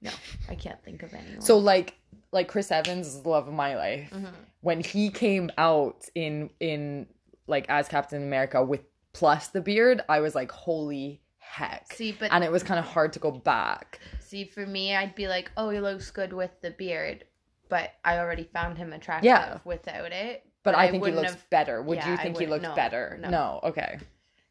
No, 0.02 0.12
I 0.50 0.56
can't 0.56 0.82
think 0.84 1.04
of 1.04 1.14
anyone. 1.14 1.42
So 1.42 1.58
like 1.58 1.96
like 2.32 2.48
Chris 2.50 2.70
Evans 2.72 3.08
is 3.08 3.22
the 3.22 3.30
love 3.30 3.48
of 3.48 3.54
my 3.54 3.76
life. 3.78 4.10
Mhm. 4.12 4.34
When 4.62 4.82
he 4.82 5.10
came 5.10 5.50
out 5.58 6.04
in 6.14 6.50
in 6.60 7.08
like 7.48 7.66
as 7.70 7.88
Captain 7.88 8.22
America 8.22 8.64
with 8.64 8.82
plus 9.14 9.48
the 9.48 9.62
beard, 9.62 10.02
I 10.10 10.20
was 10.20 10.36
like, 10.36 10.52
holy 10.52 11.22
heck. 11.50 11.92
see, 11.94 12.12
but 12.12 12.32
and 12.32 12.44
it 12.44 12.52
was 12.52 12.64
kind 12.64 12.80
of 12.80 12.86
hard 12.86 13.14
to 13.14 13.20
go 13.20 13.32
back. 13.32 14.00
see 14.20 14.44
for 14.46 14.66
me, 14.66 14.96
I'd 14.96 15.16
be 15.16 15.28
like, 15.28 15.52
oh, 15.58 15.70
he 15.70 15.80
looks 15.80 16.12
good 16.12 16.34
with 16.34 16.52
the 16.62 16.72
beard, 16.72 17.24
but 17.70 17.92
I 18.06 18.18
already 18.20 18.44
found 18.54 18.78
him 18.78 18.94
attractive 18.94 19.26
Yeah. 19.26 19.60
without 19.66 20.12
it. 20.12 20.44
But, 20.64 20.76
I, 20.76 20.92
think 20.92 21.06
he 21.06 21.12
looks 21.14 21.32
have- 21.32 21.50
better. 21.50 21.82
Would 21.82 21.98
yeah, 22.00 22.12
you 22.12 22.18
think 22.18 22.38
he 22.38 22.46
wouldn't- 22.46 22.64
no, 22.64 22.76
better? 22.76 23.18
no. 23.22 23.30
no. 23.30 23.60
Okay. 23.64 24.00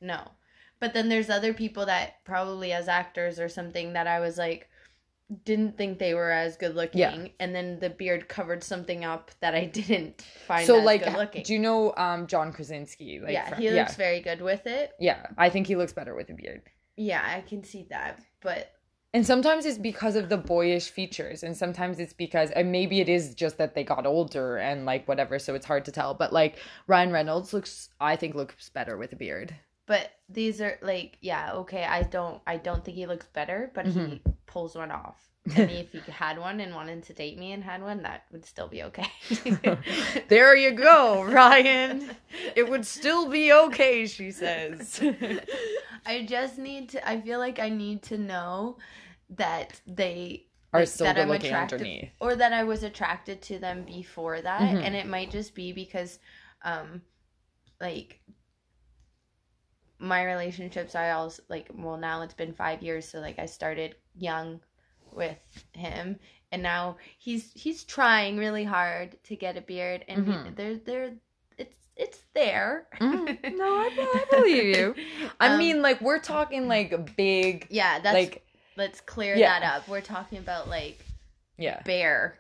No. 0.01 0.21
But 0.81 0.95
then 0.95 1.09
there's 1.11 1.29
other 1.29 1.53
people 1.53 1.87
that 1.87 2.25
probably 2.25 2.73
as 2.73 2.89
actors 2.89 3.39
or 3.39 3.49
something 3.51 3.93
that 3.95 4.07
I 4.07 4.21
was 4.21 4.39
like, 4.39 4.69
didn't 5.45 5.77
think 5.77 5.99
they 5.99 6.15
were 6.15 6.31
as 6.31 6.57
good 6.57 6.75
looking, 6.77 7.01
Yeah. 7.01 7.27
and 7.41 7.55
then 7.55 7.81
the 7.81 7.91
beard 7.91 8.29
covered 8.29 8.63
something 8.63 9.05
up 9.05 9.31
that 9.41 9.55
I 9.55 9.65
didn't 9.81 10.23
find 10.47 10.67
so 10.67 10.79
as 10.79 10.85
like, 10.85 11.05
good 11.05 11.15
looking. 11.15 11.43
do 11.43 11.53
you 11.53 11.59
know 11.59 11.93
um 11.97 12.27
John 12.29 12.53
Krasinski? 12.53 13.21
Like, 13.21 13.33
yeah, 13.33 13.49
from- 13.51 13.59
he 13.59 13.65
yeah, 13.67 13.73
looks 13.73 13.97
very 13.97 14.21
good 14.21 14.41
with 14.41 14.67
it. 14.67 14.93
yeah. 15.01 15.27
I 15.37 15.51
think 15.51 15.67
he 15.67 15.77
looks 15.77 15.93
better 15.93 16.15
with 16.15 16.31
a 16.31 16.35
beard. 16.35 16.63
Yeah, 16.97 17.23
I 17.25 17.41
can 17.43 17.63
see 17.65 17.87
that, 17.91 18.21
but 18.41 18.73
And 19.13 19.27
sometimes 19.27 19.65
it's 19.65 19.79
because 19.79 20.15
of 20.17 20.29
the 20.29 20.37
boyish 20.37 20.91
features, 20.91 21.43
and 21.43 21.57
sometimes 21.57 21.99
it's 21.99 22.13
because, 22.13 22.51
and 22.51 22.71
maybe 22.73 23.01
it 23.01 23.09
is 23.09 23.35
just 23.35 23.57
that 23.59 23.75
they 23.75 23.85
got 23.85 24.07
older 24.07 24.59
and 24.59 24.85
like 24.85 25.09
whatever, 25.09 25.39
so 25.39 25.55
it's 25.55 25.67
hard 25.67 25.85
to 25.87 25.93
tell. 25.93 26.15
But 26.15 26.33
like 26.33 26.59
Ryan 26.87 27.11
Reynolds 27.13 27.53
looks, 27.55 27.89
I 28.01 28.17
think, 28.17 28.35
looks 28.35 28.69
better 28.71 28.97
with 28.97 29.13
a 29.13 29.17
beard. 29.17 29.55
but 29.87 30.11
these 30.29 30.61
are 30.61 30.79
like 30.83 31.19
yeah 31.21 31.53
okay. 31.55 31.85
I 31.85 32.03
don't 32.03 32.41
I 32.47 32.57
don't 32.57 32.85
think 32.85 32.97
he 32.97 33.07
looks 33.07 33.27
better, 33.29 33.71
but 33.75 33.87
he 33.87 34.23
Mm-hmm. 34.25 34.31
Pulls 34.57 34.75
one 34.75 34.91
off. 34.91 35.21
If 35.47 35.93
he 35.93 36.01
had 36.11 36.39
one 36.39 36.61
and 36.61 36.75
wanted 36.75 37.03
to 37.05 37.13
date 37.13 37.39
me 37.39 37.53
and 37.53 37.63
had 37.63 37.83
one, 37.83 38.03
that 38.03 38.25
would 38.33 38.45
still 38.47 38.69
be 38.69 38.83
okay. 38.85 39.07
there 40.29 40.57
you 40.57 40.73
go, 40.73 41.23
Ryan. 41.25 42.11
It 42.57 42.69
would 42.71 42.87
still 42.87 43.29
be 43.29 43.53
okay, 43.53 44.07
she 44.07 44.31
says. 44.31 44.99
I 46.07 46.25
just 46.25 46.57
need 46.59 46.89
to. 46.91 47.09
I 47.09 47.21
feel 47.21 47.39
like 47.39 47.59
I 47.59 47.69
need 47.69 48.03
to 48.05 48.17
know 48.19 48.79
that 49.37 49.79
they 49.87 50.47
Are 50.73 50.81
like, 50.81 50.89
still 50.89 51.05
that 51.07 51.19
I'm 51.19 51.29
looking 51.29 51.47
attracted, 51.51 51.81
underneath. 51.81 52.11
or 52.19 52.35
that 52.35 52.53
I 52.55 52.65
was 52.65 52.83
attracted 52.83 53.43
to 53.43 53.59
them 53.59 53.85
before 53.85 54.41
that, 54.41 54.63
Mhm. 54.63 54.83
and 54.85 54.97
it 54.97 55.07
might 55.07 55.31
just 55.31 55.55
be 55.55 55.73
because, 55.73 56.19
um, 56.65 57.03
like 57.81 58.21
my 59.99 60.25
relationships. 60.25 60.95
I 60.95 61.11
also 61.11 61.43
like. 61.49 61.69
Well, 61.75 61.99
now 61.99 62.23
it's 62.23 62.35
been 62.43 62.55
five 62.55 62.83
years, 62.83 63.05
so 63.09 63.19
like 63.21 63.39
I 63.39 63.47
started 63.47 63.95
young 64.19 64.61
with 65.13 65.39
him, 65.73 66.19
and 66.53 66.63
now 66.63 66.97
he's 67.19 67.53
he's 67.55 67.85
trying 67.85 68.37
really 68.37 68.65
hard 68.65 69.23
to 69.25 69.37
get 69.37 69.57
a 69.57 69.61
beard, 69.61 70.05
and 70.09 70.27
he, 70.27 70.33
Mhm. 70.33 70.57
they're 70.57 70.77
they're 70.79 71.13
it's 71.59 71.77
it's 71.97 72.21
there. 72.35 72.87
Mm, 73.01 73.39
no, 73.57 73.65
I, 73.65 73.91
I 73.99 74.25
believe 74.31 74.65
you. 74.77 74.95
I 75.41 75.49
Um, 75.49 75.59
mean, 75.59 75.83
like 75.83 76.01
we're 76.01 76.19
talking 76.21 76.69
like 76.69 77.17
big, 77.17 77.67
Yeah, 77.71 77.99
that's 78.01 78.15
like 78.15 78.47
let's 78.77 79.01
clear 79.01 79.37
Yeah. 79.37 79.59
that 79.61 79.77
up. 79.77 79.89
We're 79.89 80.01
talking 80.03 80.39
about 80.39 80.69
like 80.69 80.99
yeah, 81.59 81.83
bear. 81.85 82.39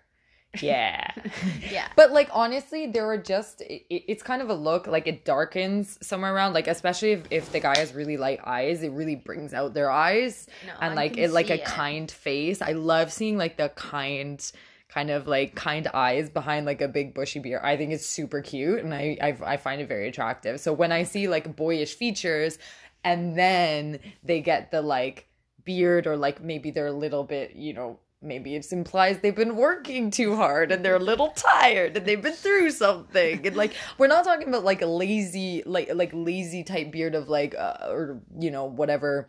Yeah. 0.62 1.10
Yeah. 1.70 1.88
But 1.96 2.12
like 2.12 2.28
honestly, 2.32 2.86
there 2.86 3.06
are 3.06 3.18
just 3.18 3.60
it, 3.62 3.84
it's 3.90 4.22
kind 4.22 4.40
of 4.42 4.48
a 4.50 4.54
look 4.54 4.86
like 4.86 5.06
it 5.06 5.24
darkens 5.24 5.98
somewhere 6.06 6.34
around 6.34 6.52
like 6.54 6.66
especially 6.68 7.12
if, 7.12 7.24
if 7.30 7.52
the 7.52 7.60
guy 7.60 7.76
has 7.78 7.94
really 7.94 8.16
light 8.16 8.40
eyes, 8.44 8.82
it 8.82 8.92
really 8.92 9.16
brings 9.16 9.52
out 9.54 9.74
their 9.74 9.90
eyes 9.90 10.46
No, 10.66 10.72
and 10.80 10.92
I 10.92 10.96
like 10.96 11.14
can 11.14 11.24
it 11.24 11.30
like 11.32 11.46
see 11.48 11.52
a 11.54 11.56
it. 11.56 11.64
kind 11.64 12.10
face. 12.10 12.62
I 12.62 12.72
love 12.72 13.12
seeing 13.12 13.36
like 13.36 13.56
the 13.56 13.68
kind 13.70 14.40
kind 14.88 15.10
of 15.10 15.26
like 15.26 15.54
kind 15.56 15.88
eyes 15.92 16.30
behind 16.30 16.64
like 16.64 16.80
a 16.80 16.88
big 16.88 17.12
bushy 17.12 17.40
beard. 17.40 17.60
I 17.64 17.76
think 17.76 17.92
it's 17.92 18.06
super 18.06 18.40
cute 18.40 18.82
and 18.84 18.94
I 18.94 19.18
I, 19.20 19.36
I 19.54 19.56
find 19.56 19.80
it 19.80 19.88
very 19.88 20.08
attractive. 20.08 20.60
So 20.60 20.72
when 20.72 20.92
I 20.92 21.02
see 21.02 21.28
like 21.28 21.56
boyish 21.56 21.94
features 21.94 22.58
and 23.04 23.36
then 23.36 23.98
they 24.22 24.40
get 24.40 24.70
the 24.70 24.82
like 24.82 25.26
beard 25.64 26.06
or 26.06 26.16
like 26.16 26.40
maybe 26.42 26.70
they're 26.70 26.86
a 26.86 26.92
little 26.92 27.24
bit, 27.24 27.56
you 27.56 27.72
know, 27.72 27.98
maybe 28.26 28.54
it 28.56 28.70
implies 28.72 29.20
they've 29.20 29.34
been 29.36 29.56
working 29.56 30.10
too 30.10 30.36
hard 30.36 30.72
and 30.72 30.84
they're 30.84 30.96
a 30.96 30.98
little 30.98 31.28
tired 31.28 31.96
and 31.96 32.04
they've 32.06 32.20
been 32.22 32.32
through 32.34 32.70
something 32.70 33.46
and 33.46 33.56
like 33.56 33.72
we're 33.98 34.06
not 34.06 34.24
talking 34.24 34.48
about 34.48 34.64
like 34.64 34.82
a 34.82 34.86
lazy 34.86 35.62
like 35.64 35.88
like 35.94 36.10
lazy 36.12 36.64
type 36.64 36.90
beard 36.90 37.14
of 37.14 37.28
like 37.28 37.54
uh, 37.54 37.86
or 37.88 38.20
you 38.38 38.50
know 38.50 38.64
whatever 38.64 39.28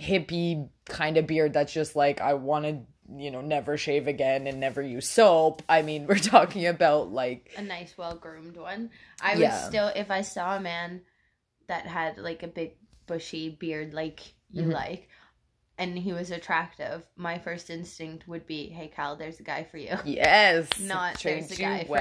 hippie 0.00 0.68
kind 0.86 1.16
of 1.16 1.26
beard 1.26 1.52
that's 1.52 1.72
just 1.72 1.96
like 1.96 2.20
I 2.20 2.34
want 2.34 2.64
to 2.64 2.80
you 3.16 3.30
know 3.30 3.40
never 3.40 3.76
shave 3.76 4.06
again 4.06 4.46
and 4.46 4.60
never 4.60 4.82
use 4.82 5.08
soap 5.08 5.62
i 5.66 5.80
mean 5.80 6.06
we're 6.08 6.18
talking 6.18 6.66
about 6.66 7.10
like 7.10 7.50
a 7.56 7.62
nice, 7.62 7.96
well 7.96 8.14
groomed 8.14 8.56
one. 8.58 8.90
I 9.22 9.32
would 9.32 9.40
Yeah. 9.40 9.68
still, 9.68 9.88
if 9.96 10.10
I 10.10 10.20
saw 10.20 10.56
a 10.56 10.60
man 10.60 11.00
that 11.68 11.86
had 11.86 12.18
like 12.18 12.42
a 12.42 12.48
big 12.48 12.72
bushy 13.06 13.48
beard, 13.48 13.94
like 13.94 14.20
you 14.52 14.64
Mhm. 14.64 14.72
like, 14.72 15.08
and 15.78 15.96
he 15.96 16.12
was 16.12 16.30
attractive, 16.30 17.04
my 17.16 17.38
first 17.38 17.70
instinct 17.70 18.26
would 18.26 18.46
be, 18.46 18.68
"Hey, 18.68 18.88
Cal, 18.88 19.16
there's 19.16 19.40
a 19.40 19.44
guy 19.44 19.64
for 19.64 19.78
you." 19.78 19.96
yes. 20.04 20.68
Not 20.80 21.20
there's 21.22 21.50
a 21.52 21.56
guy 21.56 21.84
for 21.84 21.96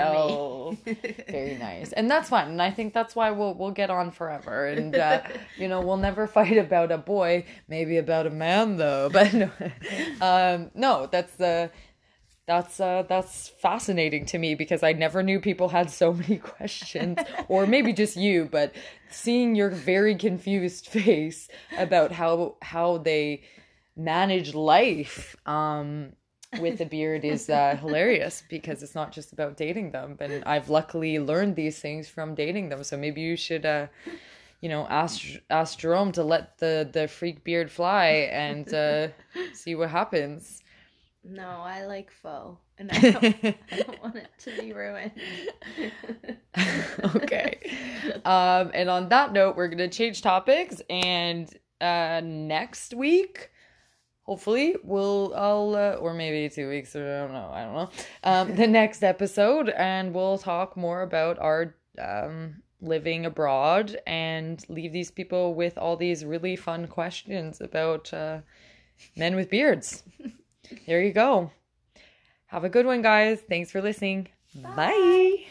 me. 0.85 0.95
very 1.29 1.55
nice. 1.57 1.93
And 1.93 2.09
that's 2.09 2.29
fine 2.29 2.47
and 2.49 2.61
i 2.61 2.71
think 2.71 2.93
that's 2.93 3.15
why 3.15 3.31
we'll 3.31 3.53
we'll 3.53 3.71
get 3.71 3.89
on 3.89 4.11
forever. 4.11 4.67
And 4.67 4.95
uh 4.95 5.21
you 5.57 5.67
know 5.67 5.81
we'll 5.81 5.97
never 5.97 6.27
fight 6.27 6.57
about 6.57 6.91
a 6.91 6.97
boy 6.97 7.45
maybe 7.67 7.97
about 7.97 8.27
a 8.27 8.29
man 8.29 8.77
though. 8.77 9.09
But 9.11 9.33
no 9.33 9.51
um 10.21 10.71
no 10.73 11.07
that's 11.11 11.39
uh 11.39 11.69
that's 12.45 12.79
uh 12.79 13.03
that's 13.07 13.49
fascinating 13.49 14.25
to 14.25 14.37
me 14.37 14.55
because 14.55 14.81
i 14.81 14.93
never 14.93 15.21
knew 15.21 15.39
people 15.41 15.69
had 15.69 15.91
so 15.91 16.13
many 16.13 16.37
questions. 16.37 17.17
Or 17.47 17.65
maybe 17.67 17.93
just 17.93 18.15
you 18.17 18.47
but 18.51 18.73
seeing 19.09 19.55
your 19.55 19.69
very 19.69 20.15
confused 20.15 20.87
face 20.87 21.47
about 21.77 22.11
how 22.11 22.55
how 22.61 22.97
they 22.97 23.43
manage 23.97 24.53
life 24.53 25.35
um 25.45 26.13
with 26.59 26.79
a 26.81 26.85
beard 26.85 27.25
is 27.25 27.49
uh, 27.49 27.75
hilarious 27.75 28.43
because 28.49 28.81
it's 28.81 28.95
not 28.95 29.11
just 29.11 29.33
about 29.33 29.57
dating 29.57 29.91
them. 29.91 30.17
And 30.19 30.43
I've 30.45 30.69
luckily 30.69 31.19
learned 31.19 31.55
these 31.55 31.79
things 31.79 32.07
from 32.07 32.35
dating 32.35 32.69
them. 32.69 32.83
So 32.83 32.97
maybe 32.97 33.21
you 33.21 33.35
should, 33.35 33.65
uh, 33.65 33.87
you 34.61 34.69
know, 34.69 34.87
ask 34.89 35.23
ask 35.49 35.77
Jerome 35.77 36.11
to 36.13 36.23
let 36.23 36.57
the 36.57 36.89
the 36.91 37.07
freak 37.07 37.43
beard 37.43 37.69
fly 37.69 38.29
and 38.31 38.73
uh, 38.73 39.09
see 39.53 39.75
what 39.75 39.89
happens. 39.89 40.63
no, 41.23 41.47
I 41.47 41.85
like 41.85 42.11
faux, 42.11 42.57
and 42.77 42.89
I 42.91 42.99
don't, 43.11 43.35
I 43.71 43.77
don't 43.77 44.01
want 44.01 44.15
it 44.15 44.29
to 44.39 44.61
be 44.61 44.71
ruined. 44.73 45.11
okay. 47.15 47.59
Um, 48.23 48.71
and 48.73 48.89
on 48.89 49.09
that 49.09 49.33
note, 49.33 49.55
we're 49.57 49.67
gonna 49.67 49.89
change 49.89 50.21
topics, 50.21 50.81
and 50.89 51.53
uh, 51.81 52.21
next 52.23 52.93
week, 52.93 53.51
hopefully, 54.27 54.75
we'll 54.83 55.33
I'll 55.35 55.75
uh, 55.75 55.95
or 55.95 56.13
maybe 56.13 56.53
two 56.53 56.69
weeks 56.69 56.95
or 56.95 57.03
I 57.03 57.21
don't 57.21 57.33
know, 57.33 57.51
I 57.51 57.63
don't 57.63 57.73
know. 57.73 57.89
Um, 58.23 58.55
the 58.55 58.67
next 58.81 59.03
episode, 59.03 59.69
and 59.69 60.13
we'll 60.13 60.37
talk 60.37 60.77
more 60.77 61.01
about 61.01 61.39
our 61.39 61.75
um 61.97 62.61
living 62.79 63.25
abroad 63.25 63.97
and 64.05 64.63
leave 64.69 64.93
these 64.93 65.09
people 65.09 65.55
with 65.55 65.77
all 65.77 65.97
these 65.97 66.23
really 66.23 66.55
fun 66.55 66.87
questions 66.87 67.59
about 67.59 68.13
uh, 68.13 68.39
men 69.15 69.35
with 69.35 69.49
beards. 69.49 70.03
there 70.87 71.01
you 71.01 71.11
go. 71.11 71.51
Have 72.47 72.63
a 72.63 72.69
good 72.69 72.85
one, 72.85 73.01
guys. 73.01 73.39
Thanks 73.41 73.71
for 73.71 73.81
listening. 73.81 74.27
Bye. 74.55 75.45